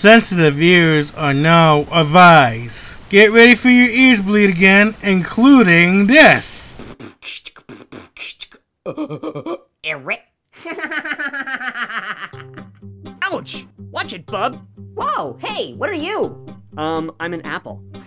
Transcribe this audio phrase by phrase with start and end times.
[0.00, 2.98] Sensitive ears are now advised.
[3.10, 6.74] Get ready for your ears bleed again, including this.
[9.84, 10.22] Eric.
[13.20, 13.66] Ouch!
[13.90, 14.66] Watch it, bub.
[14.94, 16.46] Whoa, hey, what are you?
[16.78, 17.84] Um, I'm an apple.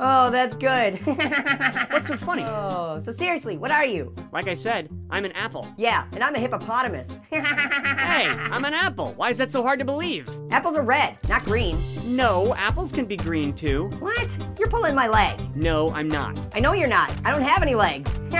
[0.00, 0.94] oh, that's good.
[1.90, 2.44] What's so funny?
[2.46, 4.14] oh, so seriously, what are you?
[4.32, 5.66] Like I said, I'm an apple.
[5.76, 7.18] Yeah, and I'm a hippopotamus.
[7.30, 9.12] Hey, I'm an apple.
[9.16, 10.28] Why is that so hard to believe?
[10.50, 11.78] Apples are red, not green.
[12.04, 13.90] No, apples can be green too.
[14.00, 14.36] What?
[14.58, 15.38] You're pulling my leg.
[15.56, 16.38] No, I'm not.
[16.54, 17.12] I know you're not.
[17.24, 18.10] I don't have any legs.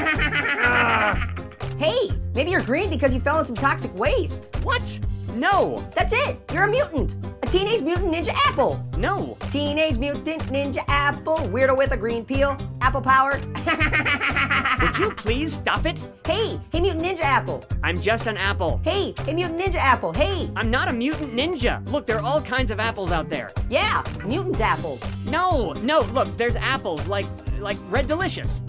[0.70, 1.34] Ah.
[1.78, 4.48] hey, maybe you're green because you fell in some toxic waste.
[4.62, 4.98] What?
[5.38, 6.36] No, That's it.
[6.52, 7.14] You're a mutant.
[7.44, 8.84] A teenage mutant ninja apple.
[8.98, 9.36] no.
[9.52, 11.36] Teenage mutant ninja apple.
[11.36, 12.56] Weirdo with a green peel.
[12.80, 13.38] Apple power.
[14.80, 15.98] Would you please stop it?
[16.26, 17.64] hey, hey, mutant ninja apple.
[17.82, 18.80] I'm just an apple.
[18.84, 20.12] Hey, hey, mutant ninja apple.
[20.12, 20.50] Hey.
[20.56, 21.84] I'm not a mutant ninja.
[21.90, 23.50] Look, there are all kinds of apples out there.
[23.70, 25.02] Yeah, mutant apples.
[25.26, 27.26] No, no, look, there's apples like
[27.58, 28.62] like Red Delicious.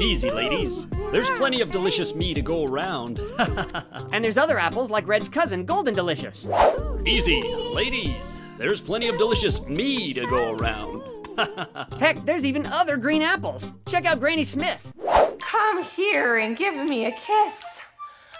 [0.00, 0.86] Easy, ladies.
[1.12, 3.20] There's plenty of delicious me to go around.
[4.12, 6.48] And there's other apples like Red's cousin, Golden Delicious.
[7.04, 7.42] Easy,
[7.74, 8.40] ladies.
[8.56, 11.02] There's plenty of delicious me to go around.
[12.00, 13.72] Heck, there's even other green apples.
[13.88, 14.92] Check out Granny Smith.
[15.48, 17.80] Come here and give me a kiss.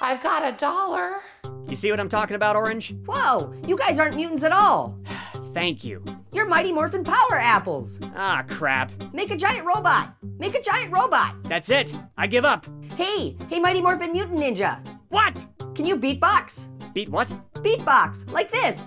[0.00, 1.20] I've got a dollar.
[1.68, 2.96] You see what I'm talking about, Orange?
[3.06, 4.98] Whoa, you guys aren't mutants at all.
[5.54, 6.02] Thank you.
[6.32, 8.00] You're Mighty Morphin Power Apples.
[8.16, 8.90] Ah, crap.
[9.14, 10.14] Make a giant robot.
[10.40, 11.36] Make a giant robot.
[11.44, 11.96] That's it.
[12.18, 12.66] I give up.
[12.96, 14.84] Hey, hey, Mighty Morphin Mutant Ninja.
[15.08, 15.46] What?
[15.76, 16.66] Can you beatbox?
[16.92, 17.28] Beat what?
[17.54, 18.84] Beatbox, like this.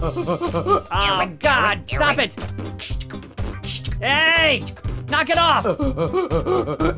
[0.00, 2.34] Oh, God, stop it.
[4.00, 4.64] Hey,
[5.10, 5.64] knock it off.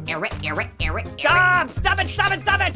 [0.09, 2.75] Eric, Eric, Eric, Stop, stop it, stop it, stop it.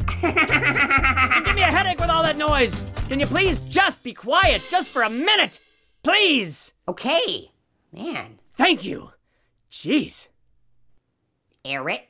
[1.37, 2.83] You give me a headache with all that noise.
[3.09, 5.59] Can you please just be quiet just for a minute?
[6.03, 6.73] Please.
[6.87, 7.51] Okay,
[7.91, 8.39] man.
[8.55, 9.11] Thank you.
[9.71, 10.27] Jeez.
[11.65, 12.07] Eric.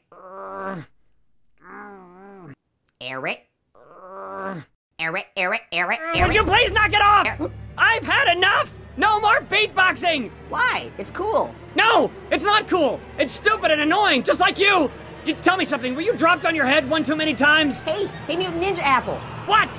[3.02, 3.48] Eric.
[4.98, 7.52] Eric, Eric, Eric, Would you please knock it off?
[7.78, 8.78] I've had enough.
[8.98, 10.32] No more beatboxing.
[10.50, 10.92] Why?
[10.98, 11.54] It's cool.
[11.76, 13.00] No, it's not cool.
[13.20, 14.90] It's stupid and annoying, just like you.
[15.26, 15.96] You- Tell me something.
[15.96, 17.82] Were you dropped on your head one too many times?
[17.84, 19.16] Hey, hey, Mutant Ninja Apple.
[19.46, 19.70] What?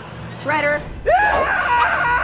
[0.41, 0.81] Shredder.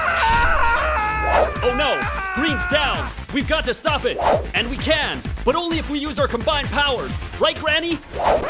[1.64, 1.94] Oh no!
[2.34, 3.08] Green's down!
[3.32, 4.18] We've got to stop it!
[4.54, 7.12] And we can, but only if we use our combined powers.
[7.40, 7.94] Right, Granny?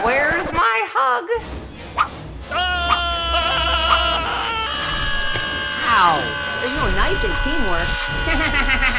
[0.02, 1.28] Where's my hug?
[2.50, 3.12] Ah!
[5.92, 6.18] Ow.
[6.62, 8.88] There's no knife in teamwork.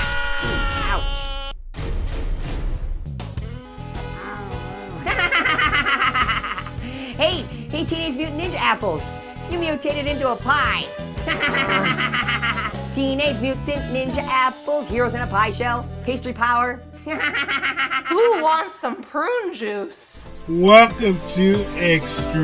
[7.17, 9.01] hey, hey, Teenage Mutant Ninja Apples.
[9.49, 10.85] You mutated into a pie.
[12.95, 16.81] Teenage Mutant Ninja Apples, heroes in a pie shell, pastry power.
[17.05, 20.29] Who wants some prune juice?
[20.47, 22.43] Welcome to Extreme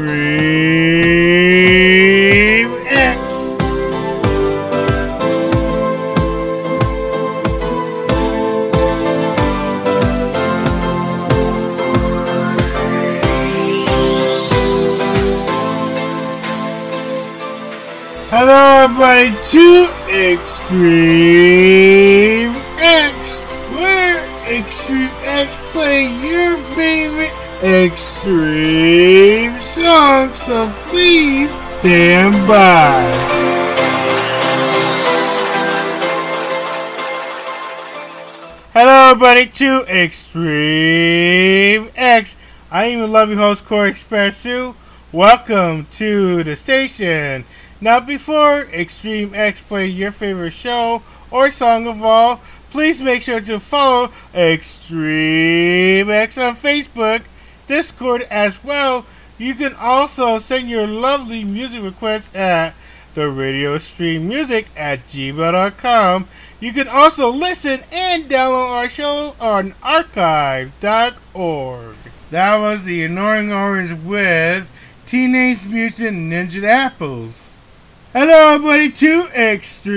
[2.87, 3.48] X.
[19.01, 20.73] Everybody, to Extreme
[22.79, 23.37] X,
[23.71, 24.19] where
[24.53, 27.31] Extreme X play your favorite
[27.63, 30.37] extreme songs.
[30.37, 33.09] So please stand by.
[38.73, 42.35] Hello, everybody, to Extreme X.
[42.69, 44.75] I am your lovely host, Corey Expressu.
[45.13, 47.45] Welcome to the station.
[47.81, 51.01] Now, before Extreme X play your favorite show
[51.31, 52.41] or song of all,
[52.71, 57.21] please make sure to follow Extreme X on Facebook,
[57.67, 59.05] Discord as well.
[59.37, 62.73] You can also send your lovely music requests at
[63.13, 66.27] the radio stream music at gmail.com.
[66.59, 70.73] You can also listen and download our show on archive.org.
[72.31, 74.69] That was the Annoying Orange with
[75.05, 77.48] Teenage Mutant Ninja Apples.
[78.11, 79.91] Hello, everybody, to Extreme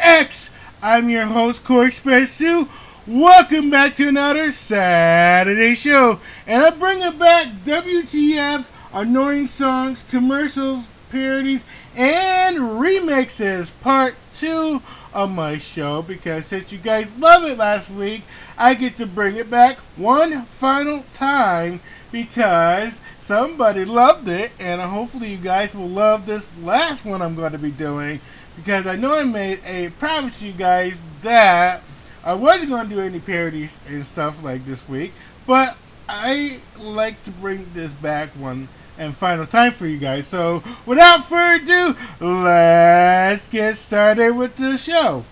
[0.00, 0.50] X.
[0.80, 2.66] I'm your host, Corey Expressu.
[3.06, 6.18] Welcome back to another Saturday show.
[6.46, 11.62] And I'm bringing back WTF, annoying songs, commercials, parodies,
[11.94, 14.80] and remixes, part two
[15.12, 16.00] of my show.
[16.00, 18.22] Because since you guys love it last week,
[18.56, 21.80] I get to bring it back one final time
[22.10, 27.52] because somebody loved it, and hopefully you guys will love this last one I'm going
[27.52, 28.20] to be doing
[28.56, 31.82] because I know I made a promise to you guys that
[32.24, 35.12] I wasn't going to do any parodies and stuff like this week,
[35.46, 35.76] but
[36.08, 38.68] I like to bring this back one
[38.98, 40.26] and final time for you guys.
[40.26, 45.24] So, without further ado, let's get started with the show.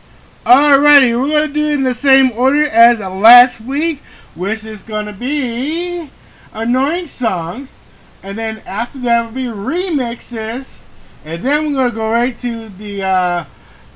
[0.46, 4.00] Alrighty, we're going to do it in the same order as last week,
[4.34, 6.08] which is going to be
[6.54, 7.77] annoying songs,
[8.22, 10.84] and then after that will be remixes,
[11.24, 13.44] and then we're to go right to the uh,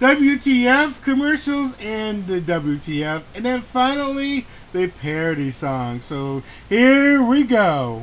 [0.01, 6.01] WTF commercials and the WTF, and then finally the parody song.
[6.01, 8.03] So here we go.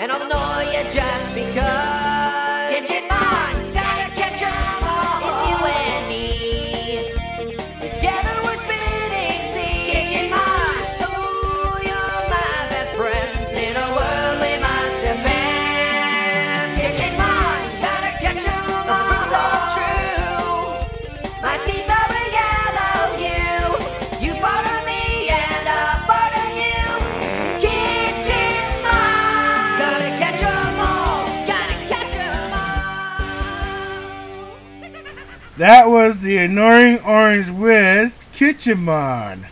[0.00, 2.19] And I'll you just because.
[35.60, 39.44] That was the annoying orange with Kitchenmon.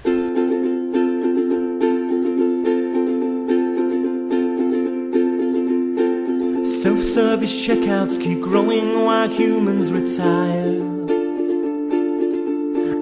[6.82, 10.80] Self service checkouts keep growing while humans retire.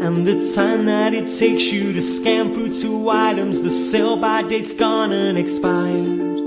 [0.05, 4.43] And the time that it takes you to scan through two items, the sell by
[4.43, 6.43] date's gone and expired.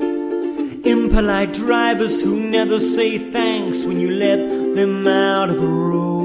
[0.85, 6.18] Impolite drivers who never say thanks when you let them out of the road.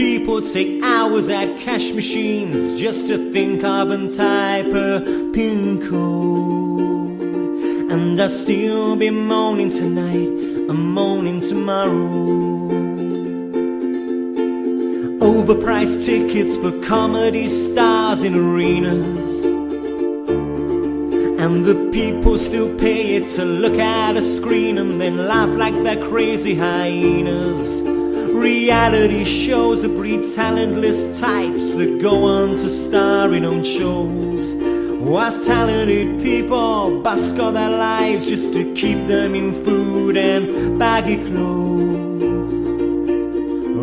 [0.00, 5.02] People take hours at cash machines just to think of and type a
[5.34, 7.20] pin code.
[7.92, 10.30] And I'll still be moaning tonight,
[10.70, 12.70] I'm moaning tomorrow.
[15.20, 19.44] Overpriced tickets for comedy stars in arenas.
[21.42, 25.74] And the people still pay it to look at a screen and then laugh like
[25.84, 27.89] they're crazy hyenas.
[28.28, 34.56] Reality shows that breed talentless types that go on to star in own shows.
[35.00, 41.16] Whilst talented people busk all their lives just to keep them in food and baggy
[41.16, 42.54] clothes.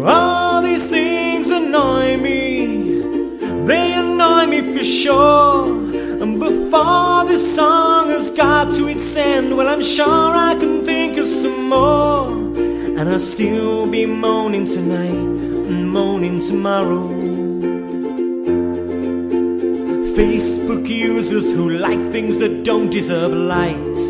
[0.05, 3.01] All these things annoy me,
[3.65, 5.65] they annoy me for sure.
[6.21, 11.17] And before this song has got to its end, well, I'm sure I can think
[11.17, 12.36] of some more.
[12.97, 15.21] And I'll still be moaning tonight
[15.69, 17.07] and moaning tomorrow.
[20.17, 24.07] Facebook users who like things that don't deserve likes.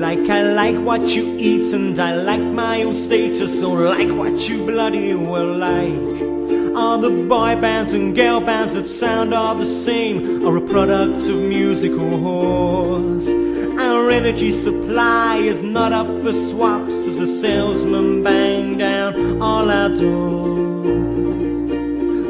[0.00, 4.48] Like I like what you eat and I like my own status, so like what
[4.48, 6.74] you bloody well like.
[6.74, 11.28] All the boy bands and girl bands that sound all the same are a product
[11.28, 13.53] of musical whores.
[13.94, 19.88] Our energy supply is not up for swaps as the salesman bang down all our
[19.88, 20.86] doors.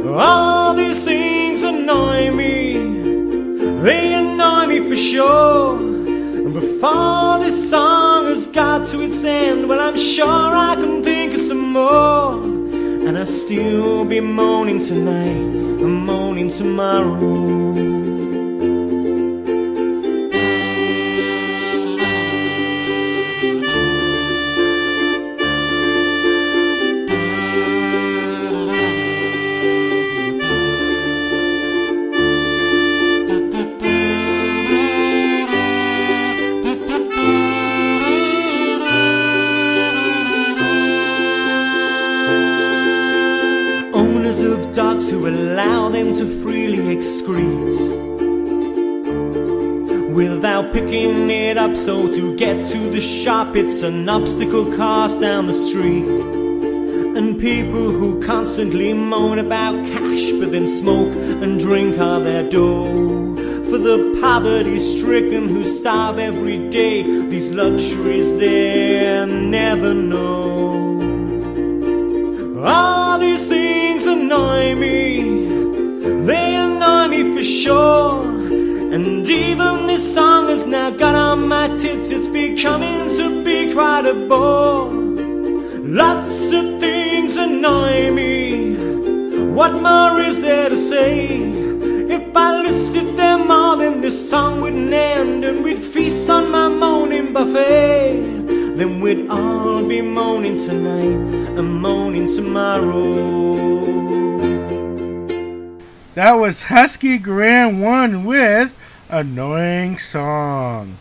[0.07, 2.75] All these things annoy me,
[3.81, 5.79] they annoy me for sure.
[5.79, 10.27] And before this song has got to its end, well, I'm sure
[10.71, 12.35] I can think of some more.
[13.07, 15.49] And I'll still be moaning tonight,
[15.83, 17.94] and moaning tomorrow.
[51.65, 51.77] Up.
[51.77, 56.05] So to get to the shop, it's an obstacle course down the street.
[57.17, 63.37] And people who constantly moan about cash but then smoke and drink all their dough.
[63.71, 71.01] For the poverty stricken who starve every day, these luxuries they never know.
[72.63, 74.99] All these things annoy me,
[76.27, 78.34] they annoy me for sure.
[82.55, 83.43] Becoming to
[84.03, 84.89] to bore.
[85.83, 88.75] Lots of things annoy me.
[89.53, 91.41] What more is there to say?
[92.17, 96.69] If I listed them all, then this song wouldn't end, and we'd feast on my
[96.69, 98.21] moaning buffet.
[98.77, 103.05] Then we'd all be moaning tonight and moaning tomorrow.
[106.15, 108.77] That was Husky Grand One with
[109.09, 110.99] Annoying Song.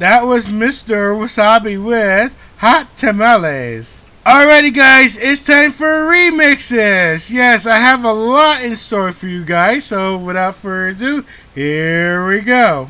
[0.00, 1.12] That was Mr.
[1.14, 4.00] Wasabi with Hot Tamales.
[4.24, 7.30] Alrighty, guys, it's time for remixes.
[7.30, 12.26] Yes, I have a lot in store for you guys, so without further ado, here
[12.26, 12.88] we go.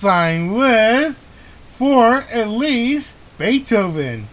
[0.00, 1.28] The with
[1.72, 4.28] For at least Beethoven.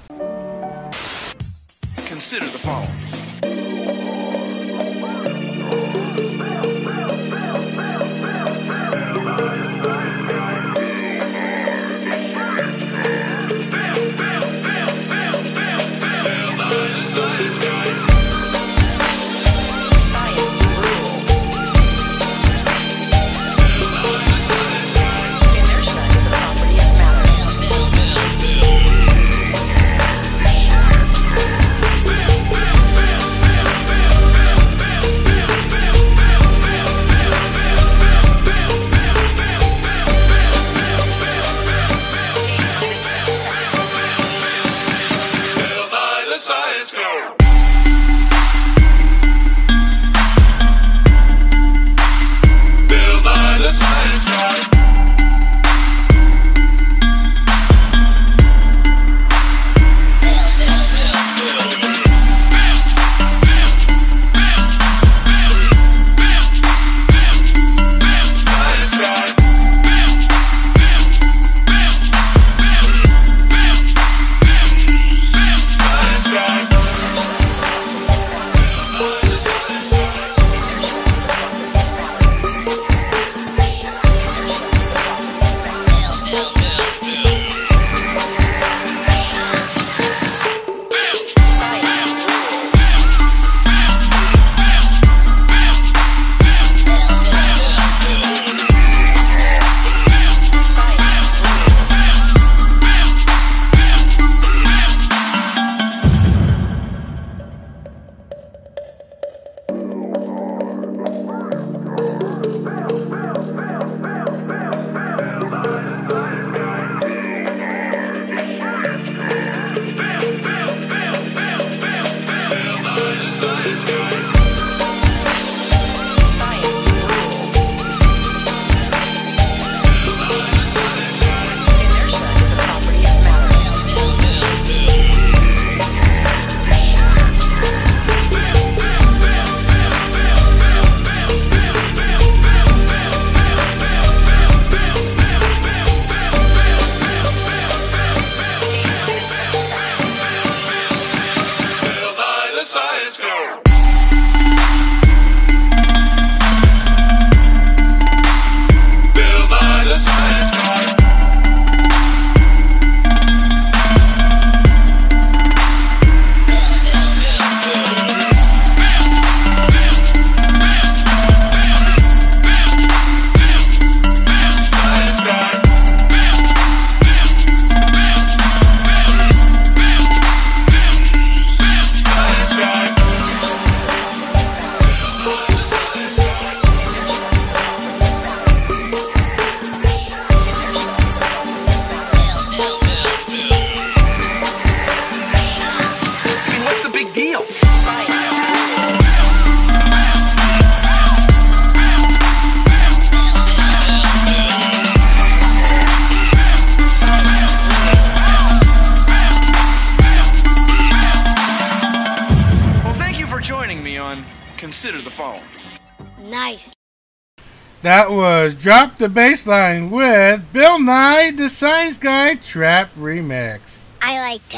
[219.05, 223.87] the baseline with Bill Nye, the Science Guy Trap Remix.
[224.01, 224.57] I like to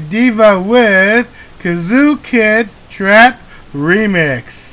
[0.00, 1.28] Diva with
[1.60, 3.40] Kazoo Kid Trap
[3.72, 4.63] Remix.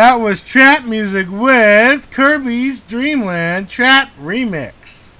[0.00, 5.12] That was trap music with Kirby's Dreamland Trap Remix.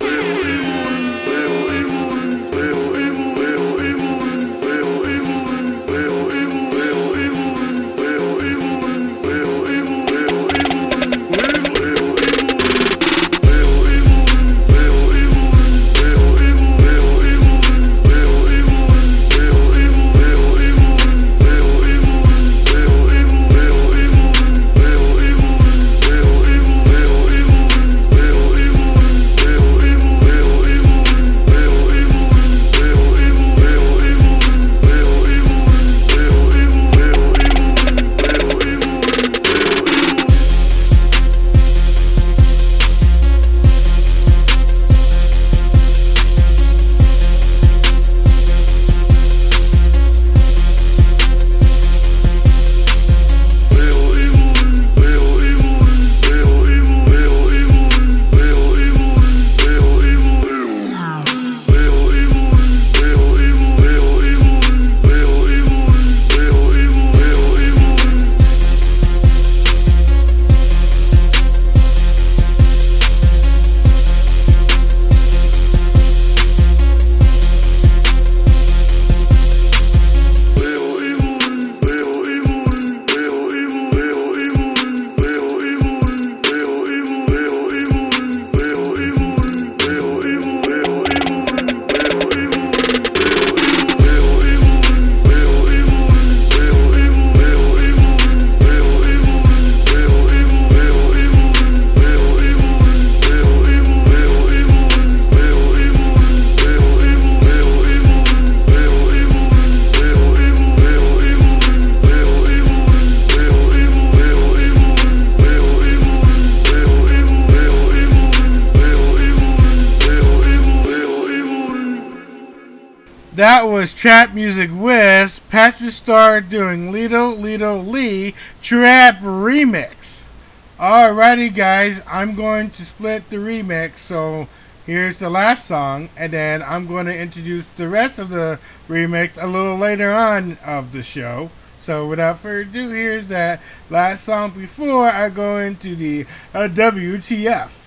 [124.00, 130.30] trap music with Patrick Star doing Lido Lido Lee Trap Remix.
[130.78, 133.98] Alrighty, guys, I'm going to split the remix.
[133.98, 134.48] So
[134.86, 138.58] here's the last song, and then I'm going to introduce the rest of the
[138.88, 141.50] remix a little later on of the show.
[141.76, 143.60] So without further ado, here's that
[143.90, 147.79] last song before I go into the uh, WTF.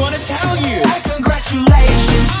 [0.00, 0.80] wanna tell you.
[1.14, 2.39] Congratulations.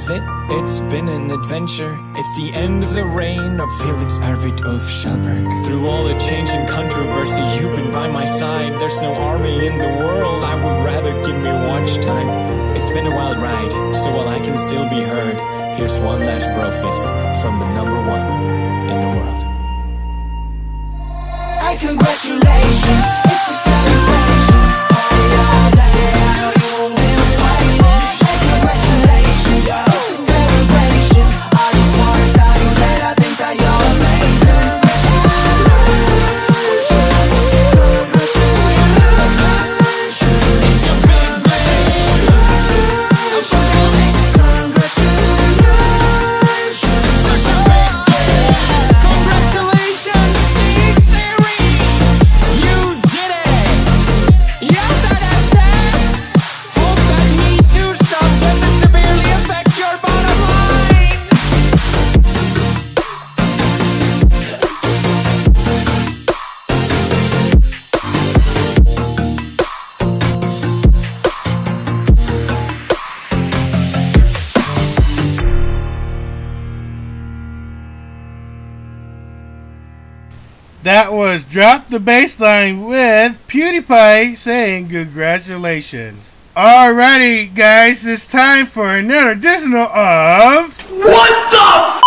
[0.00, 0.22] is it.
[0.48, 1.98] It's been an adventure.
[2.16, 5.64] It's the end of the reign of Felix Arvid Ulf Kjellberg.
[5.64, 8.72] Through all the change and controversy, you've been by my side.
[8.80, 10.42] There's no army in the world.
[10.44, 12.28] I would rather give me watch time.
[12.76, 15.36] It's been a wild ride, so while I can still be heard,
[15.76, 17.04] here's one last brofist
[17.42, 18.26] from the number one
[18.92, 19.44] in the world.
[21.68, 23.29] I congratulations!
[81.12, 86.36] was Drop the Baseline with PewDiePie saying congratulations.
[86.56, 90.80] Alrighty, guys, it's time for another additional of.
[90.90, 92.02] What the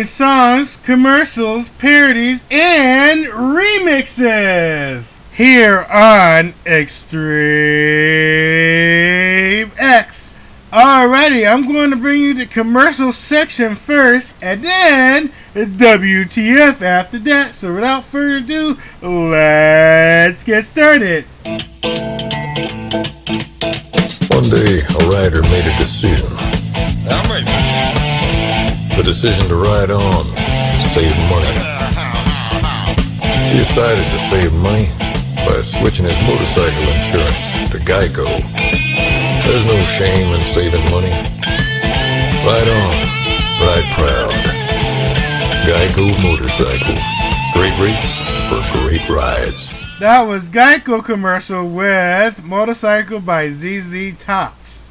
[0.00, 0.06] f?
[0.06, 7.22] Songs, commercials, parodies, and remixes here on Extreme
[9.78, 10.33] X.
[10.74, 17.20] Alrighty, I'm going to bring you the commercial section first, and then the WTF after
[17.20, 17.54] that.
[17.54, 21.26] So without further ado, let's get started.
[21.44, 21.58] One
[24.50, 26.26] day, a rider made a decision.
[28.96, 31.54] The decision to ride on, to save money.
[33.48, 34.88] He decided to save money
[35.46, 38.26] by switching his motorcycle insurance to Geico.
[39.54, 41.12] There's no shame in saving money.
[42.42, 42.96] Ride on,
[43.62, 44.34] ride proud.
[45.64, 46.96] Geico Motorcycle.
[47.52, 49.72] Great rates for great rides.
[50.00, 54.90] That was Geico commercial with Motorcycle by ZZ Tops.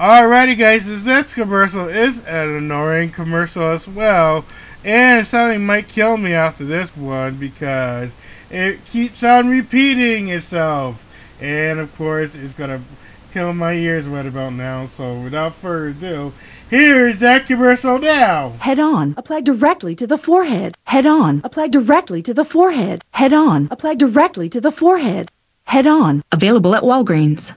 [0.00, 4.44] Alrighty, guys, this next commercial is an annoying commercial as well,
[4.82, 8.16] and something might kill me after this one because
[8.50, 11.06] it keeps on repeating itself,
[11.40, 12.82] and of course, it's gonna
[13.32, 14.86] kill my ears right about now.
[14.86, 16.32] So, without further ado,
[16.68, 18.50] here's that commercial now.
[18.60, 19.14] Head on.
[19.16, 20.76] Apply directly to the forehead.
[20.84, 21.40] Head on.
[21.44, 23.04] Apply directly to the forehead.
[23.12, 23.68] Head on.
[23.70, 25.30] Apply directly to the forehead.
[25.64, 26.22] Head on.
[26.32, 27.52] Available at Walgreens.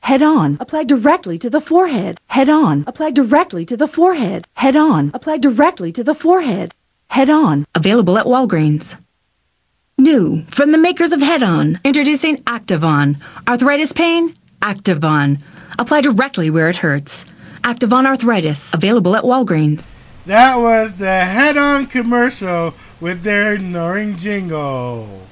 [0.00, 0.56] Head on.
[0.58, 2.18] Apply directly to the forehead.
[2.26, 2.84] Head on.
[2.86, 4.46] Apply directly to the forehead.
[4.54, 5.10] Head on.
[5.14, 6.74] Apply directly to the forehead.
[7.08, 7.66] Head on.
[7.74, 8.96] Available at Walgreens.
[9.98, 11.78] New from the makers of Head On.
[11.84, 13.20] Introducing Activon.
[13.46, 14.34] Arthritis pain?
[14.62, 15.42] Activon.
[15.78, 17.26] Apply directly where it hurts.
[17.62, 18.72] Activon Arthritis.
[18.72, 19.86] Available at Walgreens.
[20.26, 25.22] That was the head on commercial with their annoying jingle.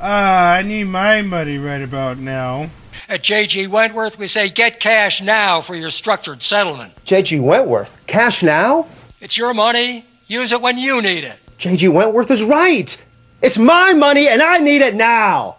[0.00, 2.68] Ah, I need my money right about now.
[3.08, 6.94] At JG Wentworth, we say get cash now for your structured settlement.
[7.04, 8.86] JG Wentworth, cash now?
[9.20, 10.04] It's your money.
[10.26, 11.38] Use it when you need it.
[11.58, 13.02] JG Wentworth is right.
[13.40, 15.56] It's my money and I need it now.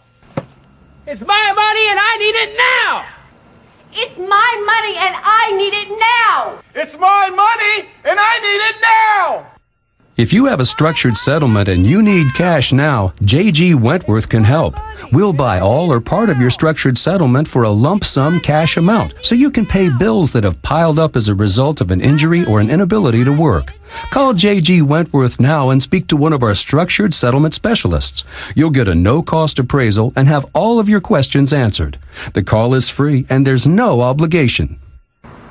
[1.05, 3.05] It's my money and I need it now!
[3.91, 6.59] It's my money and I need it now!
[6.73, 9.52] It's my money and I need it now!
[10.15, 14.75] If you have a structured settlement and you need cash now, JG Wentworth can help.
[15.11, 19.15] We'll buy all or part of your structured settlement for a lump sum cash amount
[19.23, 22.45] so you can pay bills that have piled up as a result of an injury
[22.45, 23.73] or an inability to work.
[24.11, 28.23] Call JG Wentworth now and speak to one of our structured settlement specialists.
[28.53, 31.97] You'll get a no cost appraisal and have all of your questions answered.
[32.33, 34.77] The call is free and there's no obligation.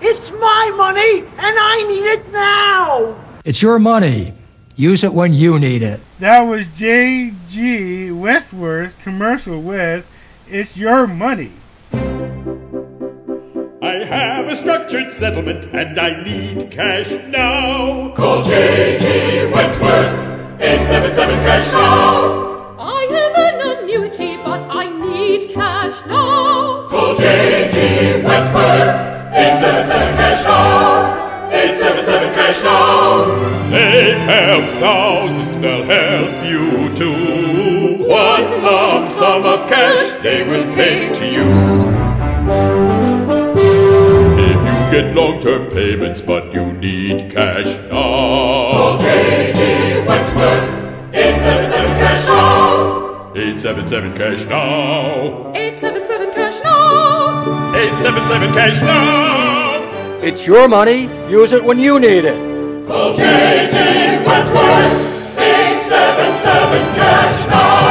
[0.01, 3.17] It's my money and I need it now!
[3.45, 4.35] It's your money.
[4.77, 6.01] Use it when you need it.
[6.19, 8.11] That was J.G.
[8.11, 10.07] Wentworth's commercial with
[10.49, 11.53] It's Your Money.
[13.83, 18.15] I have a structured settlement and I need cash now.
[18.15, 19.53] Call J.G.
[19.53, 22.77] Wentworth, 877 cash now.
[22.79, 26.87] I have an annuity, but I need cash now.
[26.89, 28.23] Call J.G.
[28.25, 31.49] Wentworth, 877 cash now.
[31.53, 32.22] 877
[32.53, 33.71] cash now.
[33.71, 38.05] They help thousands, they'll help you too.
[38.05, 41.49] One lump sum of cash they will pay to you.
[44.39, 47.91] If you get long-term payments but you need cash now.
[47.91, 50.07] Call J.G.
[50.07, 53.33] Wentworth, 877 cash now.
[53.35, 55.53] 877 cash now.
[55.55, 57.75] 877 cash now.
[57.75, 59.52] 877 cash now.
[60.23, 61.09] It's your money.
[61.29, 62.87] Use it when you need it.
[62.87, 64.25] Call J.G.
[64.25, 67.83] Wentworth, 877 cash now.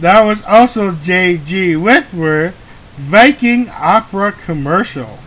[0.00, 1.76] That was also J.G.
[1.76, 2.54] Wentworth,
[2.96, 5.18] Viking Opera commercial.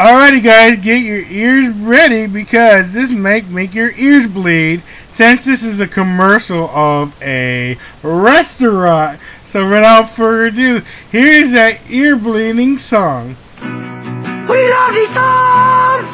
[0.00, 5.62] Alrighty, guys, get your ears ready because this might make your ears bleed since this
[5.62, 9.20] is a commercial of a restaurant.
[9.44, 10.82] So, without further ado,
[11.12, 13.36] here's that ear bleeding song.
[13.60, 16.08] We love these songs!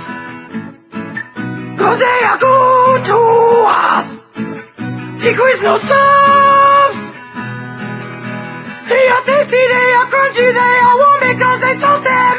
[1.79, 3.19] Cause they are good to
[3.71, 4.07] us!
[5.23, 7.03] He quiz no subs!
[8.91, 12.36] They are tasty, they are crunchy, they are warm because they toast them!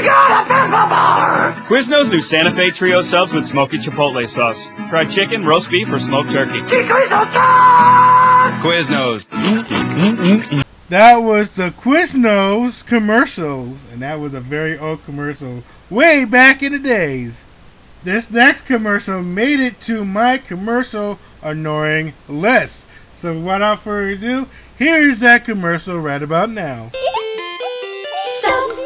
[0.00, 1.52] They got a pepper bar!
[1.68, 4.70] Quiznos new Santa Fe Trio subs with smoky chipotle sauce.
[4.88, 6.62] Fried chicken, roast beef, or smoked turkey.
[6.62, 8.64] He quiz no subs!
[8.64, 9.26] Quiznos.
[10.88, 16.72] That was the Quiznos commercials, and that was a very old commercial way back in
[16.72, 17.44] the days.
[18.02, 22.88] This next commercial made it to my commercial annoying list.
[23.12, 26.90] So without further ado, here's that commercial right about now.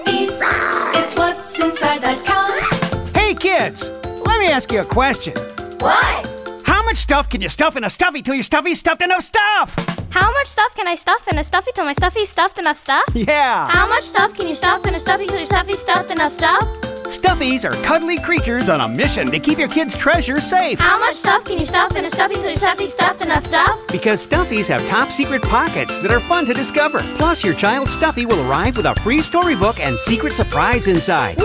[0.05, 3.17] Stuffies, it's what's inside that counts.
[3.17, 3.90] Hey kids,
[4.27, 5.35] let me ask you a question.
[5.79, 6.31] What?
[6.64, 9.75] How much stuff can you stuff in a stuffy till your stuffy's stuffed enough stuff?
[10.11, 13.05] How much stuff can I stuff in a stuffy till my stuffy's stuffed enough stuff?
[13.14, 13.69] Yeah.
[13.69, 16.62] How much stuff can you stuff in a stuffy till your stuffy's stuffed enough stuff?
[17.09, 20.79] Stuffies are cuddly creatures on a mission to keep your kids' treasure safe.
[20.79, 23.79] How much stuff can you stuff in a stuffy till your stuffy's stuffed enough stuff?
[23.88, 27.01] Because Stuffies have top secret pockets that are fun to discover.
[27.19, 31.37] Plus, your child's Stuffy will arrive with a free storybook and secret surprise inside.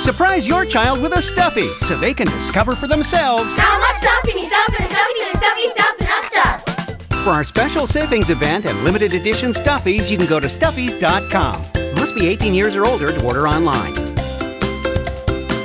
[0.00, 3.54] Surprise your child with a Stuffy so they can discover for themselves.
[3.54, 7.24] How much stuff can you stuff in a stuffy till your stuffy's stuffed enough stuff?
[7.24, 11.83] For our special savings event and limited edition Stuffies, you can go to stuffies.com.
[12.04, 13.94] Must be 18 years or older to order online.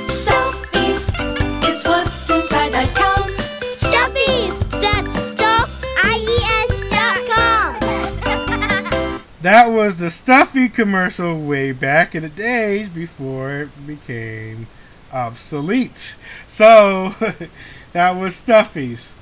[0.08, 1.10] Stuffies,
[1.68, 3.58] it's what's inside that counts.
[3.76, 4.58] Stuffies!
[4.80, 7.18] That's stuff, I-E-S dot
[8.24, 9.20] com.
[9.42, 14.66] That was the Stuffy commercial way back in the days before it became
[15.12, 16.16] obsolete.
[16.46, 17.14] So,
[17.92, 19.12] that was Stuffies.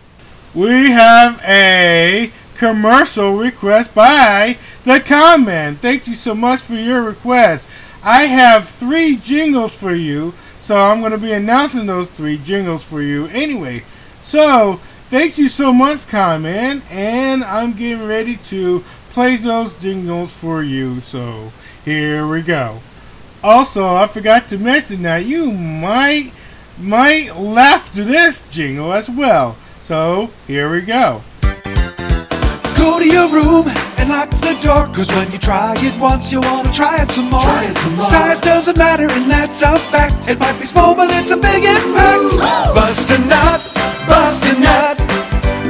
[0.55, 5.77] We have a commercial request by the Conman.
[5.77, 7.69] Thank you so much for your request.
[8.03, 12.83] I have three jingles for you, so I'm going to be announcing those three jingles
[12.83, 13.85] for you anyway.
[14.21, 20.65] So, thank you so much, Conman, and I'm getting ready to play those jingles for
[20.65, 20.99] you.
[21.01, 21.53] So,
[21.85, 22.81] here we go.
[23.43, 26.33] Also, I forgot to mention that you might
[26.81, 29.57] might laugh to this jingle as well.
[29.81, 31.23] So, here we go.
[32.79, 33.66] Go to your room
[33.99, 34.87] and lock the door.
[34.95, 37.59] Cause when you try it once, you wanna try it some more.
[38.01, 40.29] Size doesn't matter, and that's a fact.
[40.29, 42.39] It might be small, but it's a big impact.
[42.74, 43.61] Bust a nut,
[44.07, 44.97] bust a nut.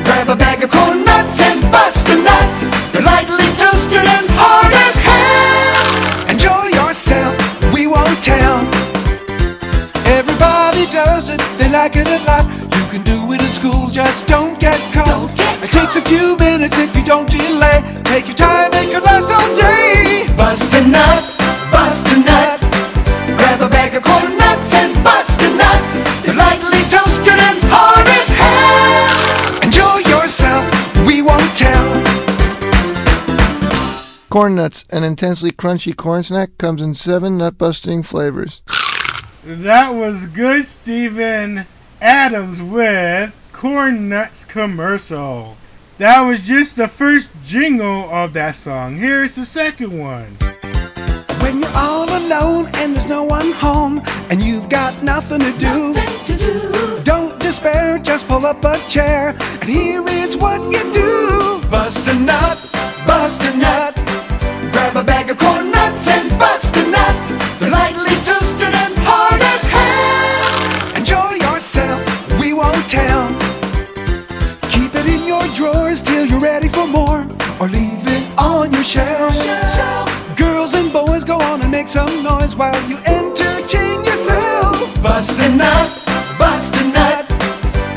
[0.04, 2.48] Grab a bag of corn nuts and bust a nut.
[2.92, 6.32] They're lightly toasted and hard as hell.
[6.32, 7.34] Enjoy yourself,
[7.72, 8.60] we won't tell.
[10.18, 12.44] Everybody does it, they like it a lot.
[12.76, 15.47] You can do it in school, just don't get caught.
[15.68, 17.84] It takes a few minutes if you don't delay.
[18.04, 20.24] Take your time, it could last all day.
[20.34, 21.20] Bust a nut,
[21.70, 22.58] bust a nut.
[23.36, 25.82] Grab a bag of corn nuts and bust a nut.
[26.24, 29.60] They're lightly toasted and hard as hell.
[29.62, 30.64] Enjoy yourself,
[31.06, 31.84] we won't tell.
[34.30, 38.62] Corn Nuts, an intensely crunchy corn snack, comes in seven nut busting flavors.
[39.44, 41.66] That was good, Steven
[42.00, 45.56] Adams with Corn Nuts commercial.
[45.98, 48.94] That was just the first jingle of that song.
[48.94, 50.36] Here's the second one.
[51.42, 54.00] When you're all alone and there's no one home
[54.30, 60.06] and you've got nothing to do, don't despair, just pull up a chair and here
[60.06, 61.60] is what you do.
[61.68, 62.70] Bust a nut,
[63.08, 63.92] bust a nut,
[64.70, 65.57] grab a bag of corn
[75.58, 77.26] drawers till you're ready for more,
[77.58, 79.34] or leave it on your shelf.
[80.36, 84.96] Girls and boys go on and make some noise while you entertain yourselves.
[84.98, 85.90] Bust a nut,
[86.38, 87.26] bust a nut.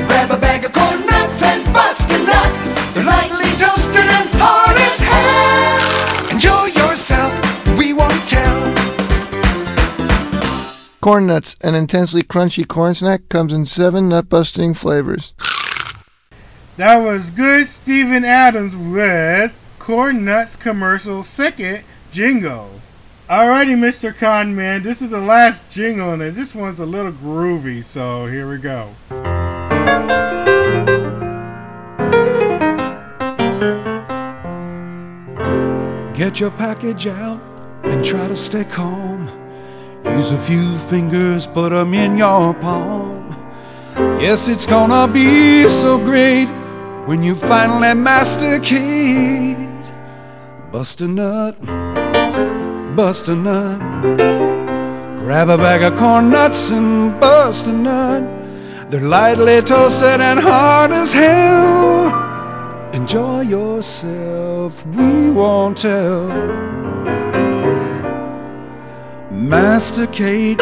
[0.07, 2.51] Grab a bag of corn nuts and bust a nut.
[2.95, 6.33] They're lightly toasted and hard as hell.
[6.33, 7.31] Enjoy yourself,
[7.77, 8.57] we won't tell.
[10.99, 15.35] Corn Nuts, an intensely crunchy corn snack, comes in seven nut busting flavors.
[16.77, 22.79] That was good, Steven Adams with Corn Nuts commercial second jingle.
[23.29, 24.17] Alrighty, Mr.
[24.17, 28.49] Con Man, this is the last jingle, and this one's a little groovy, so here
[28.49, 28.89] we go.
[36.13, 37.41] Get your package out
[37.83, 39.29] and try to stay calm.
[40.05, 43.35] Use a few fingers, put them in your palm.
[44.21, 46.47] Yes, it's gonna be so great
[47.11, 49.57] when you finally masticate.
[50.71, 51.59] Bust a nut,
[52.95, 53.79] bust a nut.
[55.19, 58.23] Grab a bag of corn nuts and bust a nut.
[58.89, 62.13] They're lightly toasted and hard as hell.
[62.93, 66.27] Enjoy yourself, we won't tell.
[69.29, 70.61] Masticate,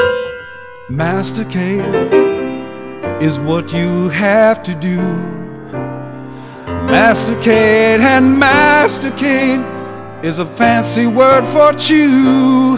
[0.90, 1.94] masticate
[3.22, 5.39] is what you have to do.
[6.92, 9.60] Masticate and masticate
[10.24, 12.78] is a fancy word for chew.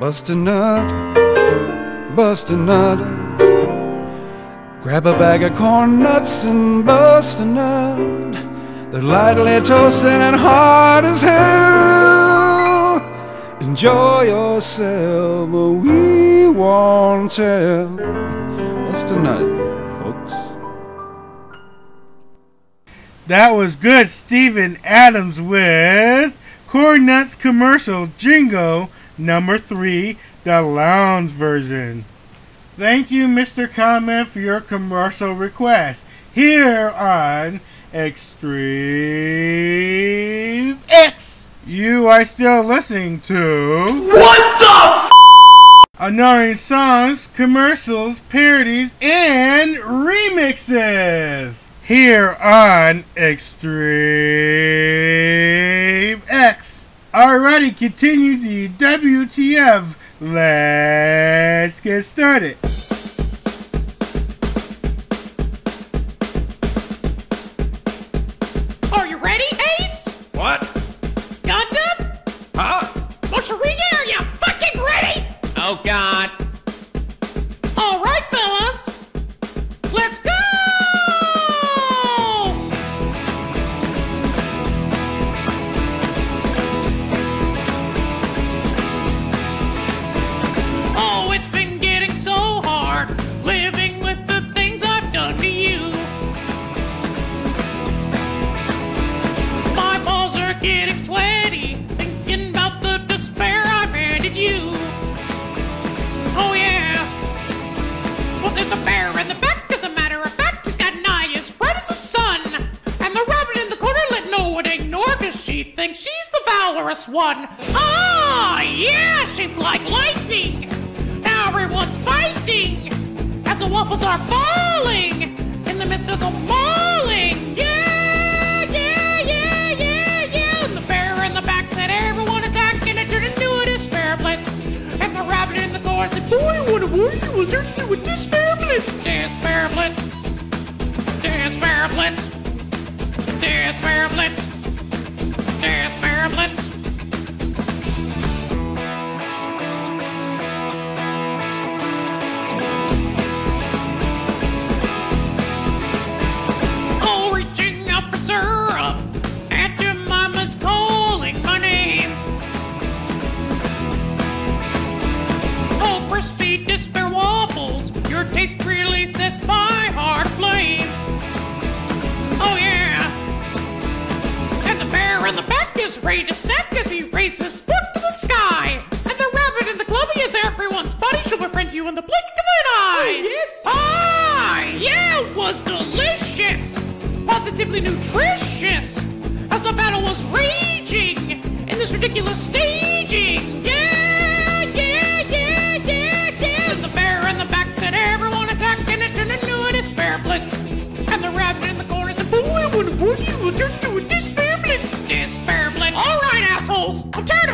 [0.00, 1.14] Bust a nut,
[2.16, 2.98] bust a nut.
[4.82, 8.32] Grab a bag of corn nuts and bust a nut.
[8.90, 13.02] They're lightly toasted and hard as hell.
[13.60, 17.88] Enjoy yourself, but we won't tell.
[17.88, 19.67] Bust a nut,
[23.28, 26.34] That was good, Steven Adams with
[26.66, 32.06] Corn Nuts Commercial Jingo number three, the lounge version.
[32.78, 33.70] Thank you, Mr.
[33.70, 37.60] Con Man, for your commercial request here on
[37.92, 38.48] Extreme
[40.88, 41.50] X.
[41.66, 45.10] You are still listening to What the
[46.02, 53.72] annoying songs, commercials, parodies, and remixes here on Extreme
[56.28, 56.90] X.
[57.14, 59.96] Alrighty, continue the WTF.
[60.20, 62.58] Let's get started.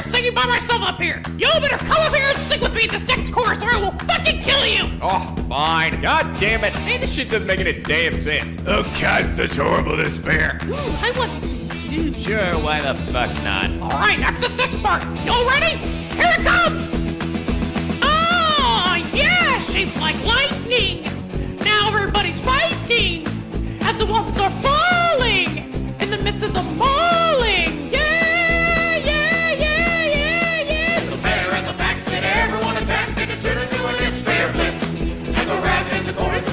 [0.05, 1.23] Singing by myself up here.
[1.39, 3.79] You better come up here and sing with me in this next chorus or I
[3.79, 4.99] will fucking kill you.
[5.01, 6.01] Oh, fine.
[6.01, 6.77] God damn it.
[6.77, 8.59] Hey, this shit doesn't make any damn sense.
[8.67, 10.59] Oh god, such horrible despair.
[10.65, 11.69] Ooh, I want to sing
[12.13, 12.19] too.
[12.19, 13.71] Sure, why the fuck not?
[13.81, 15.77] All right, after this next part, y'all ready?
[16.17, 16.91] Here it comes!
[18.03, 21.05] Oh, yeah, shaped like lightning.
[21.59, 23.27] Now everybody's fighting
[23.83, 27.04] as the waffles are falling in the midst of the mauling.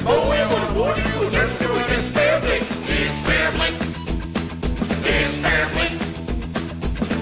[0.00, 2.68] said, Oh, we would warn you, will turn into a despair blitz.
[2.86, 3.86] Despair blitz.
[5.02, 6.00] Despair blitz.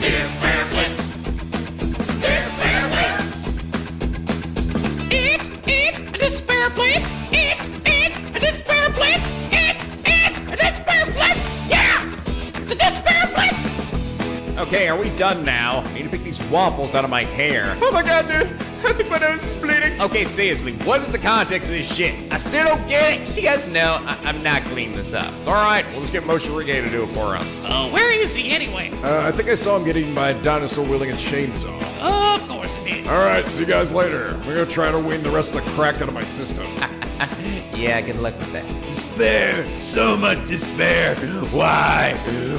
[0.00, 0.98] Despair blitz.
[2.20, 3.46] Despair blitz.
[5.12, 7.08] It's, it's a despair blitz.
[7.32, 9.28] It's, it's a despair blitz.
[9.52, 11.44] It's, it's a despair blitz.
[11.68, 12.14] Yeah!
[12.56, 14.58] It's a despair blitz.
[14.58, 15.80] Okay, are we done now?
[15.80, 17.76] I need to pick these waffles out of my hair.
[17.80, 18.69] Oh my god, dude.
[18.82, 20.00] I think my nose is bleeding.
[20.00, 22.14] Okay, seriously, what is the context of this shit?
[22.32, 23.36] I still don't get it.
[23.36, 25.32] You guys know I- I'm not cleaning this up.
[25.38, 27.58] It's alright, we'll just get Moshe Rigay to do it for us.
[27.66, 28.90] Oh, where is he anyway?
[29.02, 31.78] Uh, I think I saw him getting eaten by a dinosaur wielding a chainsaw.
[32.00, 33.06] Of course he did.
[33.06, 34.28] Alright, see you guys later.
[34.28, 36.66] I'm gonna try to wean the rest of the crack out of my system.
[37.74, 38.66] yeah, good luck with that.
[38.86, 39.76] Despair!
[39.76, 41.16] So much despair!
[41.50, 42.14] Why?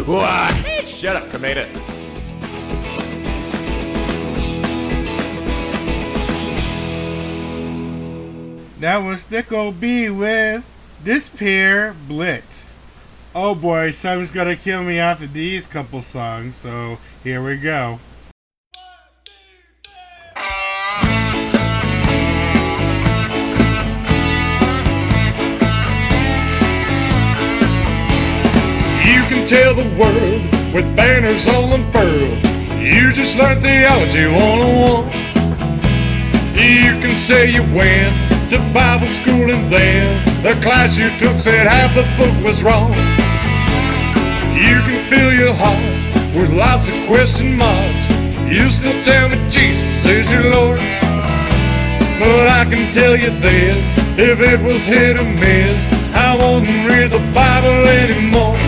[0.05, 0.51] Why?
[0.63, 1.67] Hey, shut up, Kameda.
[8.81, 10.67] That was Thicko B with
[11.03, 12.71] Despair Blitz.
[13.35, 17.99] Oh boy, something's gonna kill me after these couple songs, so here we go.
[29.05, 30.41] You can tell the world
[30.73, 32.43] with banners all unfurled.
[32.81, 35.05] You just learned theology 101.
[36.55, 41.67] You can say you went to Bible school and then the class you took said
[41.67, 42.91] half the book was wrong.
[44.51, 48.09] You can fill your heart with lots of question marks.
[48.51, 50.79] You still tell me Jesus is your Lord.
[52.19, 53.85] But I can tell you this,
[54.19, 58.59] if it was hit or miss, I wouldn't read the Bible anymore.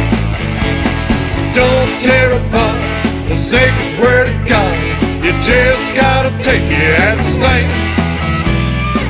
[1.52, 2.80] Don't tear apart
[3.28, 4.80] the sacred word of God.
[5.26, 7.83] You just gotta take it as it stands.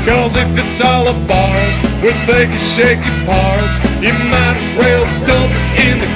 [0.05, 5.05] Cause if it's all of ours with fake and shaky parts, you might as well
[5.25, 6.07] dump it in the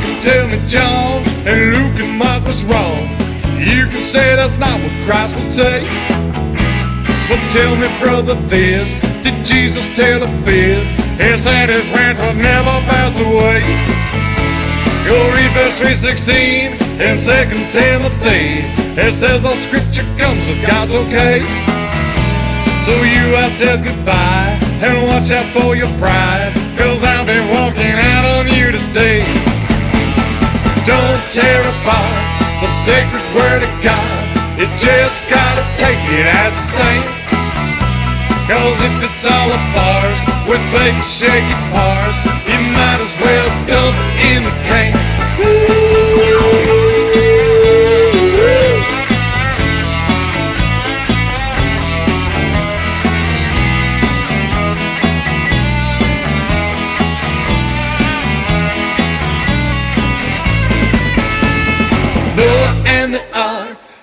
[0.00, 3.15] can tell me John and Luke and Mark was wrong.
[3.58, 5.80] You can say that's not what Christ would say.
[7.28, 10.84] But tell me, brother, this did Jesus tell a fib?
[11.18, 13.64] He said his wrath will never pass away.
[15.06, 18.66] Go read verse 316 in 2 Timothy.
[19.00, 21.40] It says all scripture comes with God's okay.
[22.86, 26.54] So you out tell goodbye and watch out for your pride.
[26.78, 29.26] Cause I'll be walking out on you today.
[30.86, 34.24] Don't tear apart the sacred word of God.
[34.56, 37.16] You just gotta take it as it stands.
[38.48, 43.96] Cause if it's all of ours with fake shaky parts, you might as well dump
[44.32, 44.95] in the can.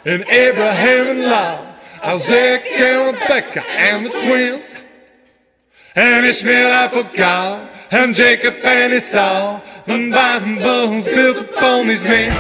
[0.06, 1.66] And Abraham and Lot,
[2.04, 4.78] Isaac and Rebecca and the twins,
[5.96, 12.36] and Ishmael I forgot, and Jacob and Esau, the bones built upon these men.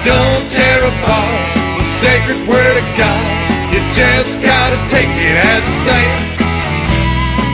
[0.00, 5.76] Don't tear apart the sacred word of God, you just gotta take it as it
[5.84, 6.38] stands.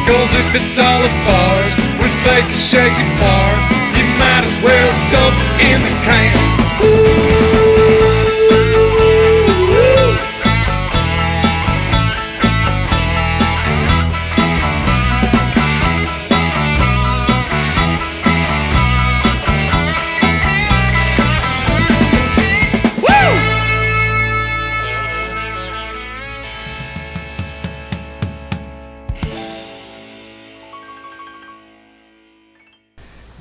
[0.06, 3.66] Cause if it's all of ours, with fake shaky parts,
[3.98, 7.43] you might as well dump it in the can.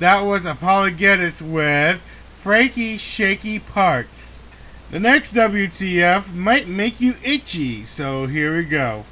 [0.04, 1.98] That was ApologetiX with
[2.34, 4.38] Frankie Shaky Parts.
[4.90, 9.06] The next WTF might make you itchy, so here we go.